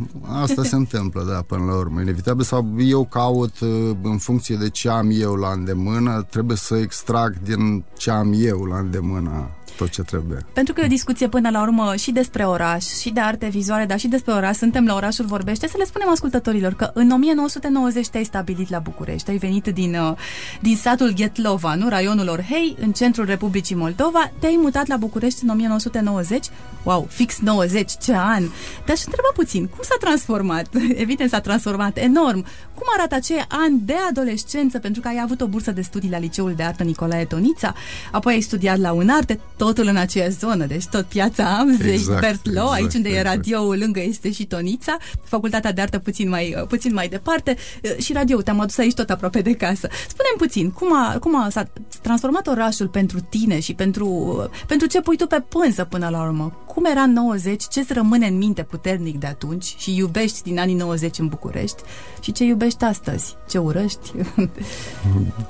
asta 0.41 0.63
se 0.63 0.75
întâmplă, 0.75 1.23
da, 1.23 1.41
până 1.47 1.63
la 1.63 1.75
urmă, 1.75 2.01
inevitabil, 2.01 2.43
sau 2.43 2.75
eu 2.77 3.05
caut 3.05 3.59
uh, 3.59 3.91
în 4.01 4.17
funcție 4.17 4.55
de 4.55 4.69
ce 4.69 4.89
am 4.89 5.09
eu 5.13 5.33
la 5.33 5.51
îndemână, 5.51 6.25
trebuie 6.29 6.57
să 6.57 6.75
extrag 6.75 7.41
din 7.43 7.83
ce 7.97 8.11
am 8.11 8.33
eu 8.35 8.63
la 8.63 8.77
îndemână 8.77 9.49
tot 9.81 9.89
ce 9.89 10.01
trebuie. 10.01 10.45
Pentru 10.53 10.73
că 10.73 10.81
e 10.81 10.85
o 10.85 10.87
discuție 10.87 11.27
până 11.27 11.49
la 11.49 11.61
urmă 11.61 11.95
și 11.95 12.11
despre 12.11 12.43
oraș, 12.43 12.85
și 12.85 13.09
de 13.09 13.19
arte 13.19 13.47
vizuale, 13.47 13.85
dar 13.85 13.99
și 13.99 14.07
despre 14.07 14.33
oraș. 14.33 14.55
Suntem 14.55 14.85
la 14.85 14.95
orașul 14.95 15.25
Vorbește. 15.25 15.67
Să 15.67 15.75
le 15.77 15.85
spunem 15.85 16.09
ascultătorilor 16.09 16.73
că 16.73 16.91
în 16.93 17.09
1990 17.11 18.07
te-ai 18.07 18.23
stabilit 18.23 18.69
la 18.69 18.79
București. 18.79 19.29
Ai 19.29 19.37
venit 19.37 19.67
din, 19.67 19.95
uh, 19.95 20.17
din 20.61 20.75
satul 20.75 21.13
Ghetlova, 21.15 21.75
nu? 21.75 21.89
Raionul 21.89 22.27
Orhei, 22.27 22.75
în 22.81 22.91
centrul 22.91 23.25
Republicii 23.25 23.75
Moldova. 23.75 24.31
Te-ai 24.39 24.59
mutat 24.61 24.87
la 24.87 24.97
București 24.97 25.43
în 25.43 25.49
1990. 25.49 26.45
Wow, 26.83 27.07
fix 27.09 27.39
90, 27.39 27.91
ce 28.01 28.13
an! 28.15 28.43
Te-aș 28.85 29.03
întreba 29.05 29.29
puțin, 29.33 29.67
cum 29.67 29.79
s-a 29.83 29.95
transformat? 29.99 30.67
Evident 31.03 31.29
s-a 31.29 31.39
transformat 31.39 31.97
enorm. 31.97 32.45
Cum 32.73 32.87
arată 32.97 33.15
acei 33.15 33.45
ani 33.47 33.81
de 33.85 33.95
adolescență? 34.09 34.79
Pentru 34.79 35.01
că 35.01 35.07
ai 35.07 35.19
avut 35.23 35.41
o 35.41 35.47
bursă 35.47 35.71
de 35.71 35.81
studii 35.81 36.09
la 36.09 36.17
Liceul 36.17 36.53
de 36.55 36.63
Artă 36.63 36.83
Nicolae 36.83 37.25
Tonița, 37.25 37.73
apoi 38.11 38.33
ai 38.33 38.41
studiat 38.41 38.77
la 38.77 38.91
UNARTE 38.91 39.39
totul 39.73 39.89
în 39.89 39.95
aceeași 39.97 40.37
zonă, 40.37 40.65
deci 40.65 40.85
tot 40.85 41.05
piața 41.05 41.57
Amzei, 41.57 41.93
Exact, 41.93 42.19
Bertlo, 42.21 42.51
exact, 42.51 42.71
aici 42.73 42.93
unde 42.93 43.09
e 43.09 43.17
exact. 43.17 43.35
radioul, 43.35 43.77
lângă 43.79 43.99
este 43.99 44.31
și 44.31 44.45
Tonița, 44.45 44.97
facultatea 45.23 45.71
de 45.73 45.81
artă 45.81 45.99
puțin 45.99 46.29
mai, 46.29 46.55
uh, 46.61 46.67
puțin 46.67 46.93
mai 46.93 47.07
departe 47.07 47.55
uh, 47.83 48.03
și 48.03 48.13
radio, 48.13 48.41
te-am 48.41 48.59
adus 48.59 48.77
aici 48.77 48.93
tot 48.93 49.09
aproape 49.09 49.41
de 49.41 49.53
casă. 49.53 49.87
Spune-mi 50.07 50.37
puțin, 50.37 50.71
cum 50.71 50.93
a, 50.95 51.17
cum 51.19 51.43
a 51.43 51.49
s-a 51.49 51.67
transformat 52.01 52.47
orașul 52.47 52.87
pentru 52.87 53.19
tine 53.19 53.59
și 53.59 53.73
pentru, 53.73 54.07
uh, 54.07 54.59
pentru 54.67 54.87
ce 54.87 55.01
pui 55.01 55.17
tu 55.17 55.27
pe 55.27 55.43
pânză 55.49 55.83
până 55.83 56.09
la 56.09 56.21
urmă? 56.21 56.57
Cum 56.65 56.85
era 56.85 57.01
în 57.01 57.11
90? 57.11 57.63
Ce 57.67 57.79
îți 57.79 57.93
rămâne 57.93 58.27
în 58.27 58.37
minte 58.37 58.63
puternic 58.63 59.19
de 59.19 59.27
atunci 59.27 59.75
și 59.77 59.95
iubești 59.95 60.41
din 60.43 60.59
anii 60.59 60.75
90 60.75 61.17
în 61.19 61.27
București? 61.27 61.81
Și 62.21 62.31
ce 62.31 62.43
iubești 62.43 62.83
astăzi? 62.83 63.35
Ce 63.49 63.57
urăști? 63.57 64.11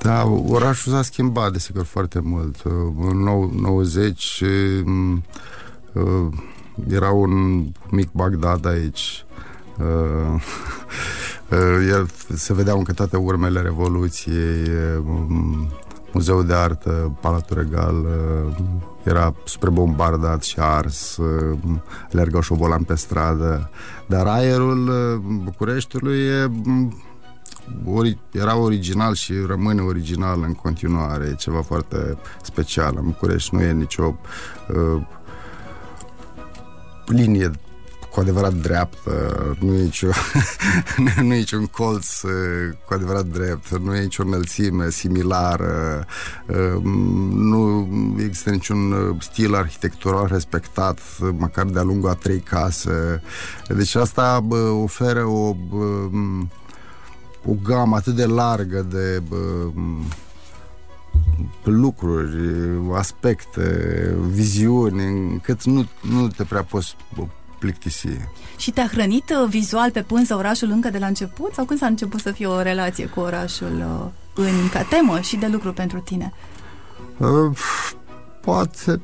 Da, 0.02 0.26
orașul 0.48 0.92
s-a 0.94 1.02
schimbat, 1.02 1.52
desigur, 1.52 1.84
foarte 1.86 2.20
mult. 2.24 2.64
Uh, 2.64 2.72
În 3.10 3.18
nou- 3.18 3.52
90 4.02 4.84
um, 4.86 5.24
uh, 5.94 6.34
era 6.90 7.12
un 7.12 7.66
mic 7.90 8.10
Bagdad 8.12 8.66
aici. 8.66 9.26
Uh, 9.80 9.86
uh, 11.52 11.88
El 11.90 12.10
se 12.36 12.54
vedeau 12.54 12.78
încă 12.78 12.94
toate 12.94 13.18
urmele 13.18 13.62
Revoluției, 13.62 14.70
um, 15.06 15.68
Muzeul 16.14 16.46
de 16.46 16.54
Artă, 16.54 17.18
Palatul 17.22 17.58
Regal 17.58 17.96
uh, 17.96 18.56
era 19.04 19.34
spre 19.44 19.70
bombardat 19.70 20.44
și 20.44 20.60
ars, 20.60 21.18
uh, 21.18 21.58
alergau 22.14 22.42
șobolan 22.42 22.84
pe 22.84 22.96
stradă, 22.96 23.70
dar 24.06 24.28
aerul 24.28 24.88
uh, 24.88 25.40
Bucureștiului 25.44 26.20
e 26.20 26.52
um, 26.66 27.02
ori, 27.86 28.18
era 28.32 28.56
original 28.56 29.14
și 29.14 29.34
rămâne 29.48 29.82
original 29.82 30.44
în 30.44 30.54
continuare. 30.54 31.26
E 31.26 31.36
ceva 31.36 31.62
foarte 31.62 32.18
special. 32.42 32.94
În 32.98 33.06
București 33.06 33.56
nu 33.56 33.62
e 33.62 33.72
nicio 33.72 34.16
uh, 34.68 35.02
linie 37.06 37.52
cu 38.12 38.20
adevărat 38.20 38.54
dreaptă, 38.54 39.12
nu 39.60 39.74
e, 39.74 39.82
nicio, 39.82 40.08
nu 41.18 41.34
e 41.34 41.38
niciun 41.38 41.66
colț 41.66 42.22
uh, 42.22 42.32
cu 42.88 42.94
adevărat 42.94 43.26
drept, 43.26 43.78
nu 43.78 43.96
e 43.96 44.02
nicio 44.02 44.24
înălțime 44.26 44.90
similară, 44.90 46.06
uh, 46.48 46.84
nu 47.34 47.88
există 48.20 48.50
niciun 48.50 48.92
uh, 48.92 49.16
stil 49.20 49.56
arhitectural 49.56 50.28
respectat, 50.32 51.00
uh, 51.22 51.30
măcar 51.38 51.66
de-a 51.66 51.82
lungul 51.82 52.10
a 52.10 52.14
trei 52.14 52.40
case. 52.40 53.22
Deci 53.68 53.96
asta 53.96 54.40
bă, 54.40 54.58
oferă 54.58 55.26
o 55.26 55.54
bă, 55.54 56.08
o 57.46 57.52
gamă 57.64 57.96
atât 57.96 58.16
de 58.16 58.26
largă 58.26 58.82
de 58.90 59.22
bă, 59.30 59.38
lucruri, 61.64 62.38
aspecte, 62.94 63.62
viziuni, 64.30 65.04
încât 65.04 65.64
nu, 65.64 65.88
nu 66.02 66.28
te 66.28 66.44
prea 66.44 66.64
poți 66.64 66.96
bă, 67.16 67.24
plictisi. 67.60 68.08
și 68.58 68.72
te-a 68.72 68.88
hrănit 68.88 69.30
uh, 69.30 69.50
vizual 69.50 69.92
pe 69.92 70.02
pânză 70.02 70.36
orașul 70.36 70.70
încă 70.70 70.90
de 70.90 70.98
la 70.98 71.08
început? 71.08 71.54
Sau 71.54 71.66
când 71.66 71.80
s-a 71.80 71.86
început 71.86 72.20
să 72.20 72.32
fie 72.32 72.48
o 72.48 72.62
relație 72.62 73.06
cu 73.06 73.20
orașul 73.20 73.74
uh, 73.78 74.46
în, 74.46 74.70
ca 74.72 74.82
temă 74.82 75.20
și 75.20 75.36
de 75.36 75.48
lucru 75.48 75.74
pentru 75.74 76.00
tine? 76.00 76.34
Uh, 77.18 77.58
Poate, 78.42 79.02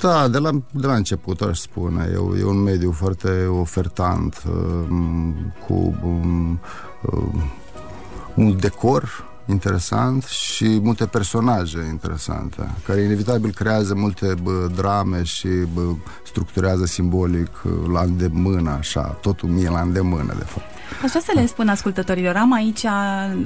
da, 0.00 0.28
de 0.28 0.38
la, 0.38 0.50
de 0.70 0.86
la 0.86 0.94
început 0.94 1.40
aș 1.40 1.58
spune. 1.58 2.10
E, 2.12 2.16
o- 2.16 2.36
e 2.36 2.44
un 2.44 2.58
mediu 2.62 2.92
foarte 2.92 3.46
ofertant, 3.46 4.42
uh, 4.48 4.88
cu 5.66 5.94
um, 6.04 6.60
uh, 7.02 7.42
un 8.34 8.56
decor 8.60 9.24
interesant 9.46 10.24
și 10.24 10.78
multe 10.82 11.06
personaje 11.06 11.86
interesante, 11.90 12.70
care 12.86 13.00
inevitabil 13.00 13.50
creează 13.50 13.94
multe 13.94 14.34
bă, 14.42 14.68
drame 14.74 15.22
și 15.22 15.48
bă, 15.74 15.82
structurează 16.26 16.86
simbolic 16.86 17.50
uh, 17.64 17.72
la 17.92 18.00
îndemână, 18.00 18.70
așa, 18.70 19.00
totul 19.00 19.48
mie 19.48 19.70
la 19.70 19.80
îndemână, 19.80 20.34
de 20.38 20.44
fapt. 20.44 20.64
Aș 21.02 21.08
vrea 21.08 21.22
să 21.22 21.32
le 21.34 21.46
spun 21.46 21.68
ascultătorilor, 21.68 22.36
am 22.36 22.52
aici 22.52 22.86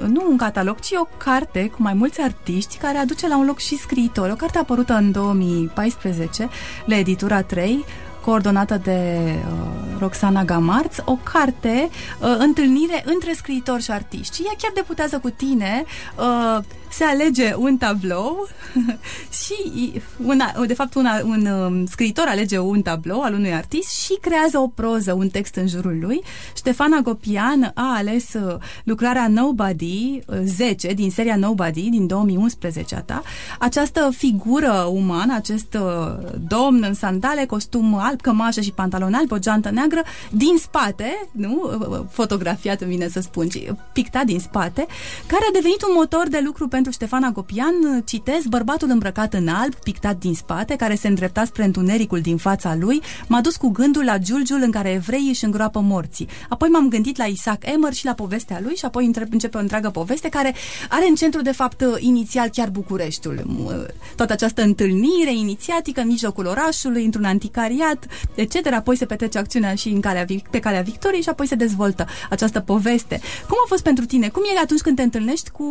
nu 0.07 0.27
un 0.31 0.37
catalog, 0.37 0.79
ci 0.79 0.93
o 0.95 1.09
carte 1.17 1.69
cu 1.69 1.83
mai 1.83 1.95
mulți 1.95 2.21
artiști 2.21 2.77
care 2.77 2.99
aduce 2.99 3.29
la 3.29 3.39
un 3.39 3.47
loc 3.47 3.59
și 3.59 3.77
scriitori. 3.77 4.33
O 4.33 4.35
carte 4.35 4.59
apărută 4.59 4.93
în 4.93 5.13
2014 5.13 6.49
la 6.85 6.97
Editura 6.97 7.43
3, 7.43 7.85
coordonată 8.31 8.81
de 8.83 9.33
uh, 9.37 9.99
Roxana 9.99 10.45
Gamarț, 10.45 10.97
o 11.05 11.19
carte, 11.23 11.89
uh, 12.21 12.37
întâlnire 12.39 13.03
între 13.05 13.33
scriitori 13.33 13.83
și 13.83 13.91
artiști. 13.91 14.37
Și 14.37 14.43
ea 14.43 14.55
chiar 14.59 14.73
deputează 14.75 15.19
cu 15.19 15.31
tine, 15.31 15.85
uh, 16.17 16.59
se 16.91 17.05
alege 17.05 17.55
un 17.57 17.77
tablou 17.77 18.49
și, 19.43 19.93
una, 20.25 20.53
de 20.67 20.75
fapt, 20.75 20.95
una, 20.95 21.21
un 21.25 21.47
um, 21.47 21.87
scriitor 21.87 22.25
alege 22.29 22.59
un 22.59 22.83
tablou 22.83 23.23
al 23.23 23.35
unui 23.35 23.55
artist 23.55 23.91
și 23.91 24.19
creează 24.21 24.59
o 24.59 24.67
proză, 24.67 25.13
un 25.13 25.29
text 25.29 25.55
în 25.55 25.69
jurul 25.69 25.99
lui. 26.01 26.21
Ștefana 26.57 27.01
Gopian 27.01 27.71
a 27.75 27.95
ales 27.97 28.33
uh, 28.33 28.57
lucrarea 28.85 29.29
Nobody 29.29 30.21
uh, 30.27 30.39
10 30.45 30.93
din 30.93 31.11
seria 31.11 31.37
Nobody 31.37 31.89
din 31.89 32.07
2011 32.07 32.95
a 32.95 33.01
ta. 33.01 33.23
Această 33.59 34.11
figură 34.17 34.73
umană, 34.93 35.35
acest 35.35 35.75
uh, 35.75 36.31
domn 36.49 36.85
în 36.89 36.95
sandale, 36.95 37.45
costum 37.45 37.95
alb, 37.95 38.21
cămașă 38.21 38.61
și 38.61 38.73
pantalon 38.73 39.15
alb, 39.15 39.33
o 39.33 39.39
geantă 39.39 39.71
neagră, 39.71 40.03
din 40.31 40.57
spate, 40.59 41.29
nu? 41.33 41.71
Uh, 41.81 41.87
uh, 41.89 42.01
Fotografiat, 42.11 42.81
îmi 42.81 42.91
vine 42.91 43.09
să 43.09 43.21
spun, 43.21 43.49
ci 43.49 43.73
pictat 43.93 44.25
din 44.25 44.39
spate, 44.41 44.87
care 45.27 45.45
a 45.49 45.53
devenit 45.53 45.83
un 45.83 45.93
motor 45.95 46.29
de 46.29 46.43
lucru 46.45 46.69
pentru 46.69 46.80
Ștefana 46.91 47.31
Gopian. 47.31 47.75
Uh, 47.97 48.03
Citez, 48.07 48.45
bărbatul 48.49 48.91
îmbrăcat 48.91 49.35
în 49.35 49.49
alb, 49.49 49.75
pictat 49.75 50.17
din 50.19 50.35
spate, 50.35 50.77
care 50.77 50.95
se 50.95 51.09
îndrepta 51.09 51.45
spre 51.45 51.65
întunericul 51.65 52.21
din 52.21 52.37
fața 52.37 52.77
lui, 52.81 53.01
m-a 53.29 53.41
dus 53.41 53.57
cu 53.57 53.69
gândul 53.69 54.05
la 54.05 54.19
giulgiul 54.19 54.61
în 54.63 54.71
care 54.71 54.91
evreii 54.91 55.29
își 55.29 55.45
îngroapă 55.45 55.81
morții. 55.81 56.29
Apoi 56.49 56.69
m-am 56.69 56.89
gândit 56.89 57.17
la 57.17 57.25
Isaac 57.25 57.59
Emer 57.67 57.93
și 57.93 58.05
la 58.05 58.15
povestea 58.15 58.61
lui 58.63 58.75
și 58.75 58.85
apoi 58.85 59.07
între- 59.07 59.29
începe 59.31 59.57
o 59.57 59.61
întreagă 59.61 59.91
poveste 59.91 60.29
care 60.29 60.55
are 60.89 61.07
în 61.09 61.15
centru, 61.15 61.43
de 61.43 61.53
fapt, 61.53 61.81
uh, 61.81 61.95
inițial 61.99 62.49
chiar 62.49 62.69
Bucureștiul. 62.71 63.43
Uh, 63.65 63.73
Toată 64.17 64.33
această 64.33 64.63
întâlnire 64.63 65.35
inițiatică 65.35 66.01
în 66.01 66.07
mijlocul 66.07 66.47
orașului, 66.47 67.05
într-un 67.05 67.25
anticariat, 67.25 68.07
etc. 68.35 68.73
Apoi 68.73 68.97
se 68.97 69.05
petrece 69.07 69.39
acțiunea 69.39 69.75
și 69.75 69.89
în 69.89 70.01
calea, 70.01 70.25
Vic- 70.25 70.51
pe 70.51 70.59
calea 70.59 70.81
Victoriei 70.83 71.23
și 71.23 71.29
apoi 71.29 71.47
se 71.47 71.55
dezvoltă 71.55 72.07
această 72.31 72.61
poveste. 72.61 73.21
Cum 73.49 73.57
a 73.65 73.69
fost 73.69 73.83
pentru 73.83 74.05
tine? 74.05 74.29
Cum 74.29 74.43
e 74.55 74.59
atunci 74.63 74.81
când 74.81 74.97
te 74.97 75.03
întâlnești 75.03 75.51
cu, 75.51 75.65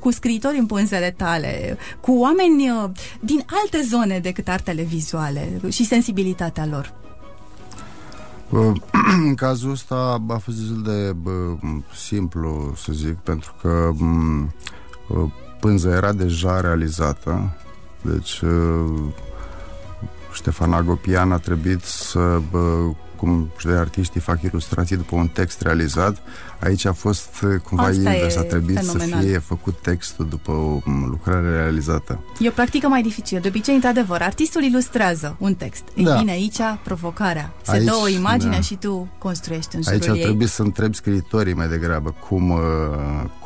cu 0.00 0.07
scriitori 0.10 0.58
în 0.58 0.66
pânzele 0.66 1.14
tale, 1.16 1.78
cu 2.00 2.12
oameni 2.12 2.70
uh, 2.70 2.90
din 3.20 3.44
alte 3.62 3.86
zone 3.88 4.18
decât 4.18 4.48
artele 4.48 4.82
vizuale 4.82 5.60
și 5.68 5.84
sensibilitatea 5.84 6.66
lor? 6.66 6.94
Bă, 8.50 8.72
În 9.26 9.34
cazul 9.34 9.70
ăsta 9.70 10.22
a 10.28 10.38
fost 10.38 10.56
destul 10.56 10.82
de 10.82 11.12
bă, 11.12 11.56
simplu, 11.94 12.72
să 12.76 12.92
zic, 12.92 13.14
pentru 13.14 13.54
că 13.60 13.90
m, 13.94 14.54
bă, 15.08 15.26
pânza 15.60 15.90
era 15.90 16.12
deja 16.12 16.60
realizată, 16.60 17.56
deci 18.02 18.40
uh, 18.40 19.00
Ștefan 20.38 20.72
Agopian 20.72 21.32
a 21.32 21.38
trebuit 21.38 21.82
să, 21.84 22.40
bă, 22.50 22.90
cum 23.16 23.50
și 23.56 23.66
de 23.66 23.72
artiștii 23.72 24.20
fac 24.20 24.42
ilustrații 24.42 24.96
după 24.96 25.16
un 25.16 25.28
text 25.28 25.60
realizat, 25.60 26.16
aici 26.60 26.84
a 26.84 26.92
fost 26.92 27.28
uh, 27.42 27.60
cumva 27.68 27.82
Asta 27.84 27.94
invers, 28.12 28.34
e 28.34 28.38
a 28.38 28.42
trebuit 28.42 28.76
fenomenal. 28.78 29.20
să 29.20 29.26
fie 29.26 29.38
făcut 29.38 29.78
textul 29.82 30.26
după 30.28 30.50
o 30.50 30.80
m, 30.84 31.04
lucrare 31.10 31.50
realizată. 31.56 32.20
E 32.38 32.48
o 32.48 32.50
practică 32.50 32.88
mai 32.88 33.02
dificilă. 33.02 33.40
De 33.40 33.48
obicei, 33.48 33.74
într-adevăr, 33.74 34.22
artistul 34.22 34.62
ilustrează 34.62 35.36
un 35.38 35.54
text. 35.54 35.82
Ei 35.94 36.04
Da. 36.04 36.16
bine, 36.18 36.30
aici 36.30 36.58
provocarea. 36.84 37.52
Se 37.62 37.70
Aici, 37.70 37.84
dă 37.84 37.92
o 38.02 38.08
imagine 38.08 38.54
da. 38.54 38.60
și 38.60 38.74
tu 38.74 39.08
construiești 39.18 39.76
în 39.76 39.82
Aici 39.86 39.96
jurul 40.02 40.10
ar 40.10 40.16
ei. 40.16 40.22
trebui 40.24 40.46
să 40.46 40.62
întreb 40.62 40.94
scriitorii 40.94 41.54
mai 41.54 41.68
degrabă 41.68 42.14
cum, 42.28 42.50
uh, 42.50 42.58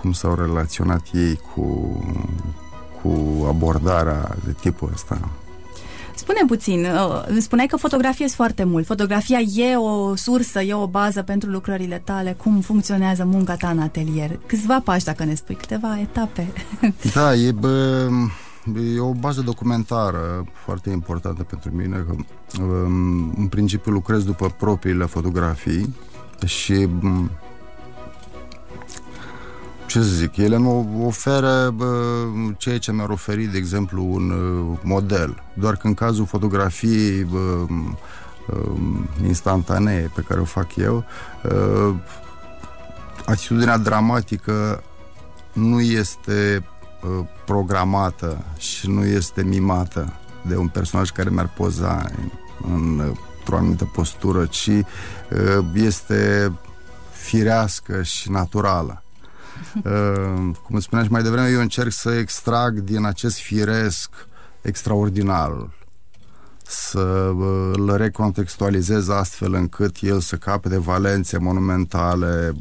cum 0.00 0.12
s-au 0.12 0.34
relaționat 0.34 1.02
ei 1.12 1.40
cu, 1.54 1.96
cu 3.02 3.44
abordarea 3.48 4.36
de 4.44 4.54
tipul 4.60 4.90
ăsta. 4.92 5.20
Spune 6.22 6.40
puțin, 6.46 6.84
uh, 6.84 7.22
îmi 7.26 7.40
spuneai 7.40 7.66
că 7.66 7.76
fotografiezi 7.76 8.34
foarte 8.34 8.64
mult. 8.64 8.86
Fotografia 8.86 9.38
e 9.38 9.76
o 9.76 10.16
sursă, 10.16 10.60
e 10.60 10.74
o 10.74 10.86
bază 10.86 11.22
pentru 11.22 11.50
lucrările 11.50 12.02
tale. 12.04 12.36
Cum 12.42 12.60
funcționează 12.60 13.24
munca 13.24 13.56
ta 13.56 13.68
în 13.68 13.78
atelier? 13.78 14.38
Câțiva 14.46 14.80
pași, 14.84 15.04
dacă 15.04 15.24
ne 15.24 15.34
spui, 15.34 15.54
câteva 15.54 15.98
etape. 16.00 16.52
Da, 17.14 17.34
e, 17.34 17.52
bă, 17.52 18.08
e 18.96 19.00
o 19.00 19.12
bază 19.12 19.40
documentară 19.40 20.44
foarte 20.64 20.90
importantă 20.90 21.42
pentru 21.42 21.70
mine. 21.74 22.04
Că, 22.08 22.14
um, 22.62 23.34
în 23.36 23.46
principiu 23.46 23.92
lucrez 23.92 24.24
după 24.24 24.54
propriile 24.58 25.04
fotografii 25.04 25.94
și 26.44 26.88
um, 27.02 27.30
ce 29.86 29.98
să 29.98 30.08
zic, 30.08 30.36
ele 30.36 30.56
mă 30.56 30.84
oferă 31.04 31.70
bă, 31.70 32.24
ceea 32.56 32.78
ce 32.78 32.92
mi-ar 32.92 33.08
oferi, 33.08 33.44
de 33.44 33.58
exemplu, 33.58 34.04
un 34.04 34.30
uh, 34.30 34.78
model. 34.82 35.42
Doar 35.54 35.76
că 35.76 35.86
în 35.86 35.94
cazul 35.94 36.26
fotografiei 36.26 37.24
bă, 37.24 37.38
um, 37.38 39.08
instantanee 39.26 40.10
pe 40.14 40.24
care 40.28 40.40
o 40.40 40.44
fac 40.44 40.76
eu, 40.76 41.04
uh, 41.44 41.94
atitudinea 43.24 43.78
dramatică 43.78 44.82
nu 45.52 45.80
este 45.80 46.64
uh, 47.02 47.26
programată 47.44 48.44
și 48.58 48.90
nu 48.90 49.04
este 49.04 49.42
mimată. 49.42 50.12
de 50.46 50.56
un 50.56 50.68
personaj 50.68 51.10
care 51.10 51.30
mi-ar 51.30 51.48
poza 51.56 52.04
în, 52.74 53.14
într-o 53.38 53.56
anumită 53.56 53.84
postură, 53.84 54.46
ci 54.46 54.70
este 55.74 56.52
firească 57.10 58.02
și 58.02 58.30
naturală. 58.30 59.01
Cum 60.62 60.80
spuneam 60.80 61.06
și 61.06 61.12
mai 61.12 61.22
devreme, 61.22 61.48
eu 61.48 61.60
încerc 61.60 61.92
să 61.92 62.10
extrag 62.10 62.78
din 62.78 63.04
acest 63.04 63.38
firesc 63.38 64.10
extraordinarul 64.60 65.81
să 66.72 67.32
îl 67.72 67.96
recontextualizez 67.96 69.08
astfel 69.08 69.54
încât 69.54 69.96
el 70.00 70.20
să 70.20 70.36
capete 70.36 70.78
valențe 70.78 71.38
monumentale 71.38 72.52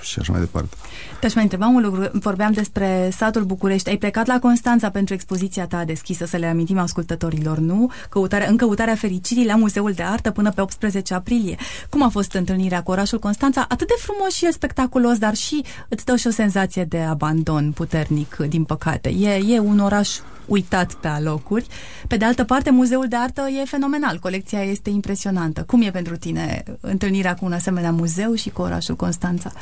și 0.00 0.18
așa 0.18 0.32
mai 0.32 0.40
departe. 0.40 0.76
Te-aș 1.20 1.34
mai 1.34 1.42
întreba 1.42 1.66
un 1.66 1.82
lucru. 1.82 2.10
Vorbeam 2.12 2.52
despre 2.52 3.10
satul 3.16 3.42
București. 3.44 3.88
Ai 3.88 3.96
plecat 3.96 4.26
la 4.26 4.38
Constanța 4.38 4.90
pentru 4.90 5.14
expoziția 5.14 5.66
ta 5.66 5.84
deschisă, 5.84 6.24
să 6.26 6.36
le 6.36 6.46
amintim 6.46 6.78
ascultătorilor, 6.78 7.58
nu? 7.58 7.90
Căutarea, 8.08 8.48
în 8.48 8.56
căutarea 8.56 8.94
fericirii 8.94 9.46
la 9.46 9.56
Muzeul 9.56 9.92
de 9.92 10.02
Artă 10.02 10.30
până 10.30 10.50
pe 10.50 10.60
18 10.60 11.14
aprilie. 11.14 11.56
Cum 11.88 12.02
a 12.02 12.08
fost 12.08 12.32
întâlnirea 12.32 12.82
cu 12.82 12.90
orașul 12.90 13.18
Constanța? 13.18 13.60
Atât 13.68 13.86
de 13.86 13.94
frumos 13.98 14.32
și 14.32 14.52
spectaculos, 14.52 15.18
dar 15.18 15.34
și 15.34 15.64
îți 15.88 16.04
dă 16.04 16.16
și 16.16 16.26
o 16.26 16.30
senzație 16.30 16.84
de 16.84 16.98
abandon 16.98 17.72
puternic, 17.72 18.36
din 18.36 18.64
păcate. 18.64 19.08
E, 19.08 19.54
e 19.54 19.58
un 19.58 19.78
oraș 19.78 20.08
uitat 20.46 20.92
pe 20.92 21.08
alocuri. 21.08 21.66
Pe 22.08 22.16
de 22.16 22.24
altă 22.24 22.44
parte, 22.44 22.70
Muzeul 22.84 23.08
de 23.08 23.16
Artă 23.16 23.40
e 23.40 23.64
fenomenal, 23.64 24.18
colecția 24.18 24.62
este 24.62 24.90
impresionantă. 24.90 25.62
Cum 25.66 25.82
e 25.82 25.90
pentru 25.90 26.16
tine 26.16 26.62
întâlnirea 26.80 27.34
cu 27.34 27.44
un 27.44 27.52
asemenea 27.52 27.90
muzeu 27.90 28.34
și 28.34 28.50
cu 28.50 28.62
orașul 28.62 28.96
Constanța? 28.96 29.52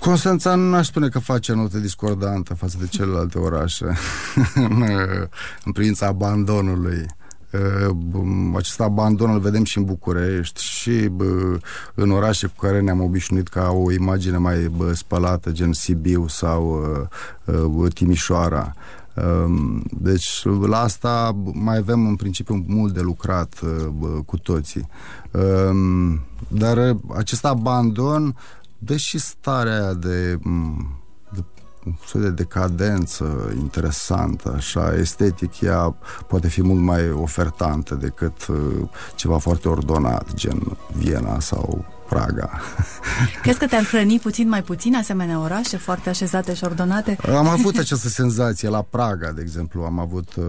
Constanța 0.00 0.54
nu 0.54 0.76
aș 0.76 0.86
spune 0.86 1.08
că 1.08 1.18
face 1.18 1.52
notă 1.52 1.78
discordantă 1.78 2.54
față 2.54 2.76
de 2.80 2.86
celelalte 2.86 3.38
orașe 3.38 3.84
în 5.64 5.72
privința 5.72 6.06
abandonului. 6.06 7.06
Acest 8.56 8.80
abandon 8.80 9.30
îl 9.30 9.40
vedem 9.40 9.64
și 9.64 9.78
în 9.78 9.84
București 9.84 10.62
și 10.62 11.10
în 11.94 12.10
orașe 12.10 12.46
cu 12.46 12.66
care 12.66 12.80
ne-am 12.80 13.00
obișnuit 13.00 13.48
ca 13.48 13.70
o 13.70 13.92
imagine 13.92 14.36
mai 14.36 14.70
spălată, 14.92 15.50
gen 15.50 15.72
Sibiu 15.72 16.28
sau 16.28 16.82
Timișoara. 17.94 18.74
Deci 19.90 20.42
la 20.66 20.80
asta 20.80 21.36
mai 21.52 21.76
avem 21.76 22.06
în 22.06 22.16
principiu 22.16 22.64
mult 22.66 22.94
de 22.94 23.00
lucrat 23.00 23.60
cu 24.26 24.38
toții. 24.38 24.88
Dar 26.48 26.96
acest 27.16 27.44
abandon 27.44 28.36
dă 28.78 28.96
și 28.96 29.18
starea 29.18 29.92
de 29.92 30.38
un 30.44 30.76
soi 32.06 32.20
de 32.20 32.30
decadență 32.30 33.52
interesantă, 33.58 34.52
așa, 34.56 34.94
estetic, 34.94 35.60
ea 35.60 35.96
poate 36.28 36.48
fi 36.48 36.62
mult 36.62 36.80
mai 36.80 37.10
ofertantă 37.10 37.94
decât 37.94 38.46
uh, 38.46 38.88
ceva 39.14 39.38
foarte 39.38 39.68
ordonat, 39.68 40.34
gen 40.34 40.76
Viena 40.96 41.40
sau 41.40 41.84
Praga. 42.08 42.50
Crezi 43.42 43.58
că 43.58 43.66
te-ar 43.66 43.84
hrăni 43.84 44.18
puțin 44.18 44.48
mai 44.48 44.62
puțin 44.62 44.96
asemenea 44.96 45.40
orașe 45.40 45.76
foarte 45.76 46.08
așezate 46.08 46.54
și 46.54 46.64
ordonate? 46.64 47.16
Am 47.36 47.48
avut 47.48 47.76
această 47.78 48.08
senzație 48.08 48.68
la 48.68 48.82
Praga, 48.82 49.32
de 49.32 49.40
exemplu. 49.40 49.82
Am 49.82 49.98
avut 49.98 50.34
uh, 50.34 50.44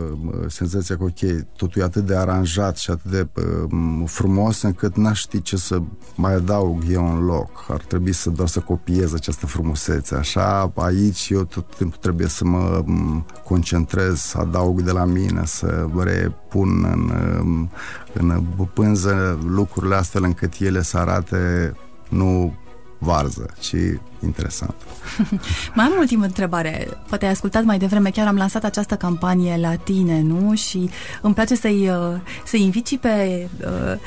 senzația 0.48 0.98
că, 0.98 1.04
ok, 1.04 1.46
totul 1.56 1.82
e 1.82 1.86
atât 1.86 2.06
de 2.06 2.16
aranjat 2.16 2.78
și 2.78 2.92
atât 2.92 3.12
de 3.12 3.28
uh, 3.34 4.04
frumos 4.06 4.62
încât 4.62 4.96
n-aș 4.96 5.20
ști 5.20 5.42
ce 5.42 5.58
să 5.58 5.82
mai 6.16 6.34
adaug 6.34 6.84
eu 6.90 7.16
în 7.16 7.26
loc. 7.26 7.66
Ar 7.70 7.82
trebui 7.88 8.14
să 8.14 8.30
doar 8.30 8.48
să 8.48 8.60
copiez 8.60 9.14
această 9.14 9.46
frumusețe. 9.46 10.16
Așa, 10.16 10.72
aici 10.76 11.30
eu 11.30 11.44
tot 11.44 11.76
timpul 11.76 11.98
trebuie 12.02 12.28
să 12.28 12.46
mă 12.46 12.84
um, 12.86 13.26
concentrez, 13.44 14.20
să 14.20 14.38
adaug 14.38 14.82
de 14.82 14.92
la 14.92 15.06
mine, 15.06 15.42
să 15.46 15.88
repun 16.56 16.84
în, 16.84 17.12
um, 17.40 17.70
în 18.14 18.44
pânză 18.74 19.40
lucrurile 19.46 19.96
astfel 19.96 20.24
încât 20.24 20.54
ele 20.60 20.82
să 20.82 20.98
arate 20.98 21.74
nu 22.10 22.56
varză, 22.98 23.46
ci 23.60 23.76
interesant. 24.26 24.76
mai 25.76 25.86
am 25.86 25.92
o 25.92 26.00
ultimă 26.00 26.24
întrebare. 26.24 26.88
Poate 27.08 27.26
ai 27.26 27.32
ascultat 27.32 27.64
mai 27.64 27.78
devreme, 27.78 28.10
chiar 28.10 28.28
am 28.28 28.36
lansat 28.36 28.64
această 28.64 28.96
campanie 28.96 29.58
la 29.62 29.76
tine, 29.76 30.22
nu? 30.22 30.56
Și 30.56 30.90
îmi 31.22 31.34
place 31.34 31.56
să-i, 31.56 31.90
uh, 31.90 32.20
să 32.46 32.58
invit 32.58 32.88
și 32.88 32.98
pe 32.98 33.48
uh, 33.62 34.00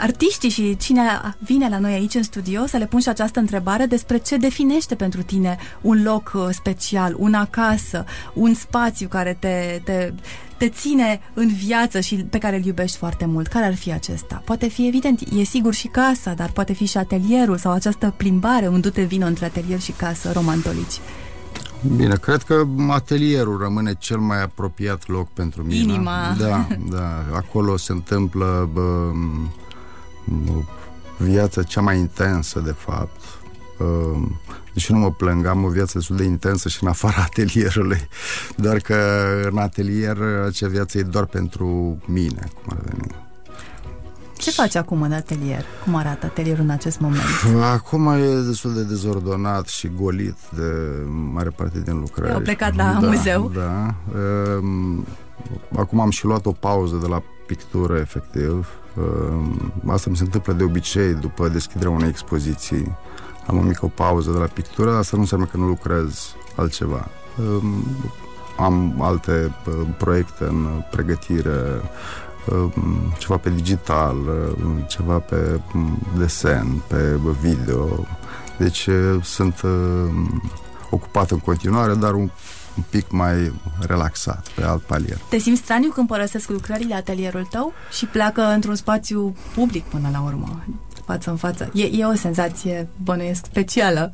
artiștii 0.00 0.48
și 0.48 0.76
cine 0.76 1.02
vine 1.38 1.68
la 1.68 1.78
noi 1.78 1.92
aici 1.92 2.14
în 2.14 2.22
studio 2.22 2.66
să 2.66 2.76
le 2.76 2.86
pun 2.86 3.00
și 3.00 3.08
această 3.08 3.40
întrebare 3.40 3.86
despre 3.86 4.18
ce 4.18 4.36
definește 4.36 4.94
pentru 4.94 5.22
tine 5.22 5.56
un 5.80 6.02
loc 6.02 6.32
uh, 6.34 6.48
special, 6.50 7.14
un 7.18 7.34
acasă, 7.34 8.04
un 8.34 8.54
spațiu 8.54 9.08
care 9.08 9.36
te, 9.40 9.80
te, 9.84 10.12
te 10.56 10.68
ține 10.68 11.20
în 11.34 11.48
viață 11.48 12.00
și 12.00 12.14
pe 12.16 12.38
care 12.38 12.56
îl 12.56 12.64
iubești 12.64 12.96
foarte 12.96 13.26
mult. 13.26 13.46
Care 13.46 13.64
ar 13.64 13.74
fi 13.74 13.92
acesta? 13.92 14.42
Poate 14.44 14.68
fi 14.68 14.86
evident, 14.86 15.20
e 15.36 15.42
sigur 15.42 15.74
și 15.74 15.86
casa, 15.86 16.32
dar 16.32 16.50
poate 16.50 16.72
fi 16.72 16.86
și 16.86 16.96
atelierul 16.96 17.56
sau 17.56 17.72
această 17.72 18.14
plimbare, 18.16 18.68
un 18.68 18.80
dute 18.80 19.02
vino 19.02 19.26
între 19.26 19.46
atelier 19.54 19.80
și 19.80 19.92
casă, 19.92 20.32
romantolici. 20.32 21.00
Bine, 21.96 22.16
cred 22.16 22.42
că 22.42 22.66
atelierul 22.88 23.58
rămâne 23.58 23.94
cel 23.98 24.18
mai 24.18 24.42
apropiat 24.42 25.08
loc 25.08 25.28
pentru 25.28 25.62
mine. 25.62 25.92
Inima. 25.92 26.34
Da, 26.38 26.66
da. 26.90 27.24
Acolo 27.32 27.76
se 27.76 27.92
întâmplă 27.92 28.70
bă, 28.72 29.10
viața 31.16 31.62
cea 31.62 31.80
mai 31.80 31.98
intensă, 31.98 32.60
de 32.60 32.74
fapt. 32.78 33.20
Deși 34.72 34.92
nu 34.92 34.98
mă 34.98 35.10
plâng, 35.10 35.46
am 35.46 35.64
o 35.64 35.68
viață 35.68 35.98
destul 35.98 36.16
de 36.16 36.24
intensă 36.24 36.68
și 36.68 36.78
în 36.82 36.88
afara 36.88 37.22
atelierului. 37.30 38.08
Doar 38.56 38.78
că 38.78 38.96
în 39.50 39.58
atelier 39.58 40.16
acea 40.46 40.68
viață 40.68 40.98
e 40.98 41.02
doar 41.02 41.24
pentru 41.24 41.98
mine, 42.06 42.48
cum 42.54 42.76
ar 42.76 42.78
veni. 42.84 43.23
Ce 44.44 44.50
faci 44.50 44.74
acum 44.74 45.02
în 45.02 45.12
atelier? 45.12 45.64
Cum 45.84 45.94
arată 45.94 46.26
atelierul 46.26 46.64
în 46.64 46.70
acest 46.70 47.00
moment? 47.00 47.22
Acum 47.74 48.06
e 48.06 48.40
destul 48.46 48.74
de 48.74 48.82
dezordonat 48.82 49.66
și 49.66 49.90
golit 49.96 50.36
de 50.56 50.72
mare 51.32 51.50
parte 51.50 51.80
din 51.80 51.98
lucrări. 51.98 52.32
Au 52.32 52.40
plecat 52.40 52.74
la 52.74 52.98
da, 53.00 53.06
muzeu? 53.06 53.50
Da. 53.54 53.94
Ehm, 54.14 55.06
acum 55.76 56.00
am 56.00 56.10
și 56.10 56.24
luat 56.24 56.46
o 56.46 56.52
pauză 56.52 56.96
de 56.96 57.06
la 57.06 57.22
pictură, 57.46 57.96
efectiv. 57.96 58.68
Ehm, 58.98 59.72
asta 59.86 60.10
mi 60.10 60.16
se 60.16 60.22
întâmplă 60.22 60.52
de 60.52 60.64
obicei 60.64 61.14
după 61.14 61.48
deschiderea 61.48 61.90
unei 61.90 62.08
expoziții. 62.08 62.96
Am 63.46 63.58
o 63.58 63.62
mică 63.62 63.92
pauză 63.94 64.30
de 64.30 64.38
la 64.38 64.46
pictură, 64.46 64.96
asta 64.96 65.16
nu 65.16 65.22
înseamnă 65.22 65.46
că 65.46 65.56
nu 65.56 65.66
lucrez 65.66 66.34
altceva. 66.56 67.08
Ehm, 67.38 67.86
am 68.56 69.02
alte 69.02 69.54
proiecte 69.98 70.44
în 70.44 70.82
pregătire, 70.90 71.80
ceva 73.18 73.36
pe 73.36 73.50
digital, 73.50 74.16
ceva 74.88 75.18
pe 75.18 75.60
desen, 76.18 76.82
pe 76.86 77.18
video. 77.40 78.06
Deci 78.58 78.88
sunt 79.22 79.62
ocupat 80.90 81.30
în 81.30 81.38
continuare, 81.38 81.94
dar 81.94 82.12
un, 82.12 82.30
un 82.76 82.82
pic 82.90 83.10
mai 83.10 83.52
relaxat, 83.80 84.48
pe 84.54 84.64
alt 84.64 84.82
palier. 84.82 85.18
Te 85.28 85.38
simți 85.38 85.60
straniu 85.60 85.90
când 85.90 86.08
părăsesc 86.08 86.48
lucrările 86.48 86.94
atelierul 86.94 87.46
tău 87.50 87.72
și 87.90 88.06
pleacă 88.06 88.42
într-un 88.42 88.74
spațiu 88.74 89.36
public 89.54 89.84
până 89.84 90.08
la 90.12 90.20
urmă, 90.20 90.64
față 91.04 91.30
în 91.30 91.36
față? 91.36 91.70
E, 91.74 91.84
e 91.84 92.04
o 92.04 92.14
senzație, 92.14 92.88
bănuiesc, 93.02 93.44
specială. 93.44 94.12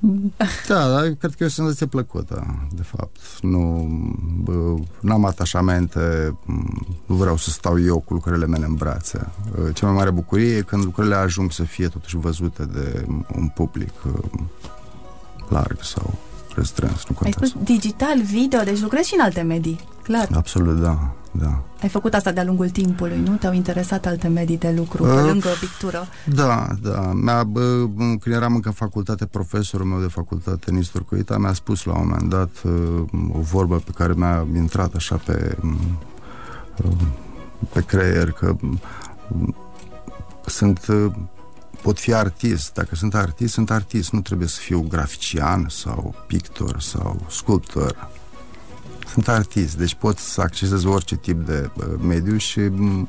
Da, 0.68 0.88
da, 0.88 1.00
cred 1.18 1.34
că 1.34 1.42
e 1.42 1.46
o 1.46 1.48
senzație 1.48 1.86
plăcută, 1.86 2.66
de 2.72 2.82
fapt. 2.82 3.16
Nu 5.00 5.12
am 5.12 5.24
atașamente, 5.24 6.36
nu 7.06 7.14
vreau 7.14 7.36
să 7.36 7.50
stau 7.50 7.80
eu 7.80 8.00
cu 8.00 8.14
lucrurile 8.14 8.46
mele 8.46 8.64
în 8.64 8.74
brațe. 8.74 9.28
Cea 9.72 9.86
mai 9.86 9.94
mare 9.94 10.10
bucurie 10.10 10.56
e 10.56 10.60
când 10.60 10.84
lucrurile 10.84 11.14
ajung 11.14 11.52
să 11.52 11.62
fie 11.62 11.88
totuși 11.88 12.16
văzute 12.16 12.64
de 12.64 13.04
un 13.36 13.48
public 13.48 13.92
larg 15.48 15.78
sau 15.82 16.18
restrâns, 16.56 17.04
nu 17.08 17.14
contează. 17.14 17.38
Ai 17.40 17.48
spus 17.48 17.62
digital, 17.64 18.22
video, 18.22 18.60
deci 18.60 18.80
lucrezi 18.80 19.08
și 19.08 19.14
în 19.14 19.24
alte 19.24 19.40
medii, 19.40 19.80
clar. 20.02 20.28
Absolut, 20.32 20.80
da 20.80 21.14
da. 21.38 21.62
Ai 21.82 21.88
făcut 21.88 22.14
asta 22.14 22.32
de-a 22.32 22.44
lungul 22.44 22.70
timpului, 22.70 23.20
nu? 23.24 23.34
Te-au 23.34 23.52
interesat 23.52 24.06
alte 24.06 24.28
medii 24.28 24.58
de 24.58 24.74
lucru, 24.76 25.04
uh, 25.04 25.14
pe 25.14 25.20
lângă 25.20 25.48
pictură? 25.60 26.06
Da, 26.34 26.66
da. 26.82 27.12
Mi-a, 27.14 27.44
bă, 27.44 27.86
când 27.96 28.34
eram 28.34 28.54
încă 28.54 28.68
în 28.68 28.74
facultate, 28.74 29.26
profesorul 29.26 29.86
meu 29.86 30.00
de 30.00 30.06
facultate, 30.06 30.70
Nistor 30.70 31.04
Coita, 31.04 31.38
mi-a 31.38 31.52
spus 31.52 31.84
la 31.84 31.92
un 31.92 32.06
moment 32.08 32.30
dat 32.30 32.50
uh, 32.64 33.32
o 33.32 33.40
vorbă 33.40 33.76
pe 33.76 33.90
care 33.94 34.12
mi-a 34.16 34.46
intrat 34.54 34.94
așa 34.94 35.16
pe, 35.16 35.56
uh, 36.84 36.90
pe 37.72 37.80
creier, 37.80 38.30
că 38.30 38.56
uh, 38.62 39.48
sunt... 40.46 40.86
Uh, 41.86 41.92
pot 41.92 41.98
fi 41.98 42.14
artist. 42.14 42.74
Dacă 42.74 42.94
sunt 42.94 43.14
artist, 43.14 43.52
sunt 43.52 43.70
artist. 43.70 44.12
Nu 44.12 44.20
trebuie 44.20 44.48
să 44.48 44.60
fiu 44.60 44.86
grafician 44.88 45.66
sau 45.68 46.14
pictor 46.26 46.80
sau 46.80 47.26
sculptor 47.28 48.08
sunt 49.16 49.28
artist, 49.28 49.76
deci 49.76 49.94
pot 49.94 50.18
să 50.18 50.40
accesez 50.40 50.84
orice 50.84 51.16
tip 51.16 51.46
de 51.46 51.70
uh, 51.76 51.84
mediu 52.00 52.36
și 52.36 52.58
în 52.58 53.08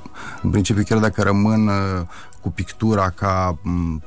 principiu 0.52 0.84
chiar 0.84 1.00
dacă 1.00 1.22
rămân 1.22 1.68
uh, 1.68 2.02
cu 2.42 2.50
pictura 2.50 3.10
ca 3.10 3.60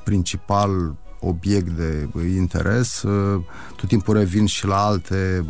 principal 0.05 0.95
obiect 1.21 1.69
de 1.69 2.09
interes, 2.37 3.03
uh, 3.03 3.41
tot 3.77 3.89
timpul 3.89 4.17
revin 4.17 4.47
și 4.47 4.67
la 4.67 4.85
alte 4.85 5.45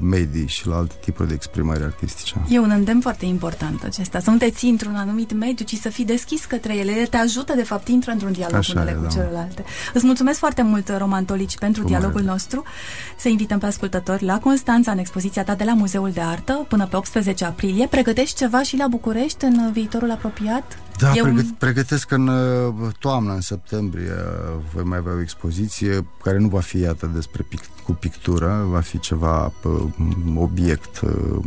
medii 0.00 0.46
și 0.46 0.66
la 0.66 0.76
alte 0.76 0.94
tipuri 1.00 1.28
de 1.28 1.34
exprimări 1.34 1.82
artistice. 1.82 2.34
E 2.48 2.58
un 2.58 2.70
îndemn 2.70 3.00
foarte 3.00 3.24
important 3.24 3.82
acesta, 3.82 4.20
să 4.20 4.30
nu 4.30 4.36
te 4.36 4.50
ții 4.50 4.70
într-un 4.70 4.94
anumit 4.94 5.32
mediu, 5.32 5.64
ci 5.64 5.74
să 5.74 5.88
fii 5.88 6.04
deschis 6.04 6.44
către 6.44 6.76
ele. 6.76 6.92
Ele 6.92 7.06
te 7.06 7.16
ajută, 7.16 7.54
de 7.54 7.62
fapt, 7.62 7.88
intră 7.88 8.10
într-un 8.10 8.32
dialog 8.32 8.54
Așa 8.54 8.72
unele 8.74 8.90
e, 8.90 8.94
cu 8.94 9.02
da. 9.02 9.08
celelalte. 9.08 9.64
Îți 9.94 10.06
mulțumesc 10.06 10.38
foarte 10.38 10.62
mult, 10.62 10.96
Roman 10.98 11.24
Tolici, 11.24 11.58
pentru 11.58 11.82
Cum 11.82 11.90
dialogul 11.90 12.20
are. 12.20 12.30
nostru. 12.30 12.62
Să 13.16 13.28
invităm 13.28 13.58
pe 13.58 13.66
ascultători 13.66 14.24
la 14.24 14.38
Constanța, 14.38 14.90
în 14.90 14.98
expoziția 14.98 15.44
ta 15.44 15.54
de 15.54 15.64
la 15.64 15.74
Muzeul 15.74 16.10
de 16.10 16.20
Artă, 16.20 16.64
până 16.68 16.86
pe 16.86 16.96
18 16.96 17.44
aprilie. 17.44 17.86
Pregătești 17.86 18.36
ceva 18.36 18.62
și 18.62 18.76
la 18.76 18.86
București 18.88 19.44
în 19.44 19.72
viitorul 19.72 20.10
apropiat? 20.10 20.78
Da, 20.98 21.12
Eu... 21.14 21.24
pregăt, 21.24 21.46
pregătesc 21.58 22.10
în 22.10 22.28
uh, 22.28 22.74
toamnă, 22.98 23.32
în 23.32 23.40
septembrie, 23.40 24.14
voi 24.74 24.84
mai 24.84 24.98
avea 24.98 25.12
o 25.12 25.20
expoziție 25.20 26.06
care 26.22 26.38
nu 26.38 26.48
va 26.48 26.60
fi, 26.60 26.78
iată, 26.78 27.10
despre 27.14 27.42
pic- 27.42 27.82
cu 27.84 27.92
pictură, 27.92 28.64
va 28.68 28.80
fi 28.80 28.98
ceva 28.98 29.52
uh, 29.64 29.82
obiect 30.36 31.00
uh, 31.00 31.38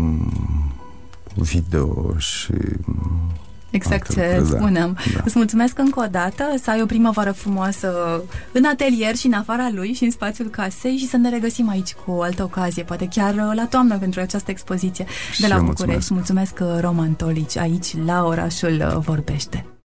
video 1.36 2.18
și 2.18 2.54
Exact 3.70 4.14
ce 4.14 4.44
spuneam. 4.46 4.98
Da. 5.14 5.22
Îți 5.26 5.38
mulțumesc 5.38 5.80
încă 5.80 6.00
o 6.00 6.06
dată, 6.12 6.44
să 6.62 6.70
ai 6.70 6.82
o 6.82 6.86
primăvară 6.86 7.32
frumoasă 7.32 8.22
în 8.52 8.66
atelier 8.66 9.16
și 9.16 9.26
în 9.26 9.34
afara 9.34 9.70
lui 9.74 9.94
și 9.94 10.04
în 10.04 10.12
spațiul 10.12 10.48
casei 10.48 10.98
și 10.98 11.08
să 11.08 11.18
ne 11.18 11.30
regăsim 11.30 11.70
aici 11.70 11.94
cu 11.94 12.12
o 12.12 12.22
altă 12.22 12.44
ocazie, 12.44 12.84
poate 12.84 13.08
chiar 13.08 13.34
la 13.54 13.66
toamnă 13.70 13.98
pentru 13.98 14.20
această 14.20 14.52
expoziție 14.52 15.06
și 15.34 15.42
de 15.42 15.48
la 15.48 15.58
București. 15.58 15.84
Mulțumesc, 15.84 16.10
mulțumesc 16.10 16.82
Roman 16.82 17.14
Tolici, 17.14 17.58
aici 17.58 17.96
la 18.06 18.26
orașul 18.26 19.02
Vorbește. 19.06 19.70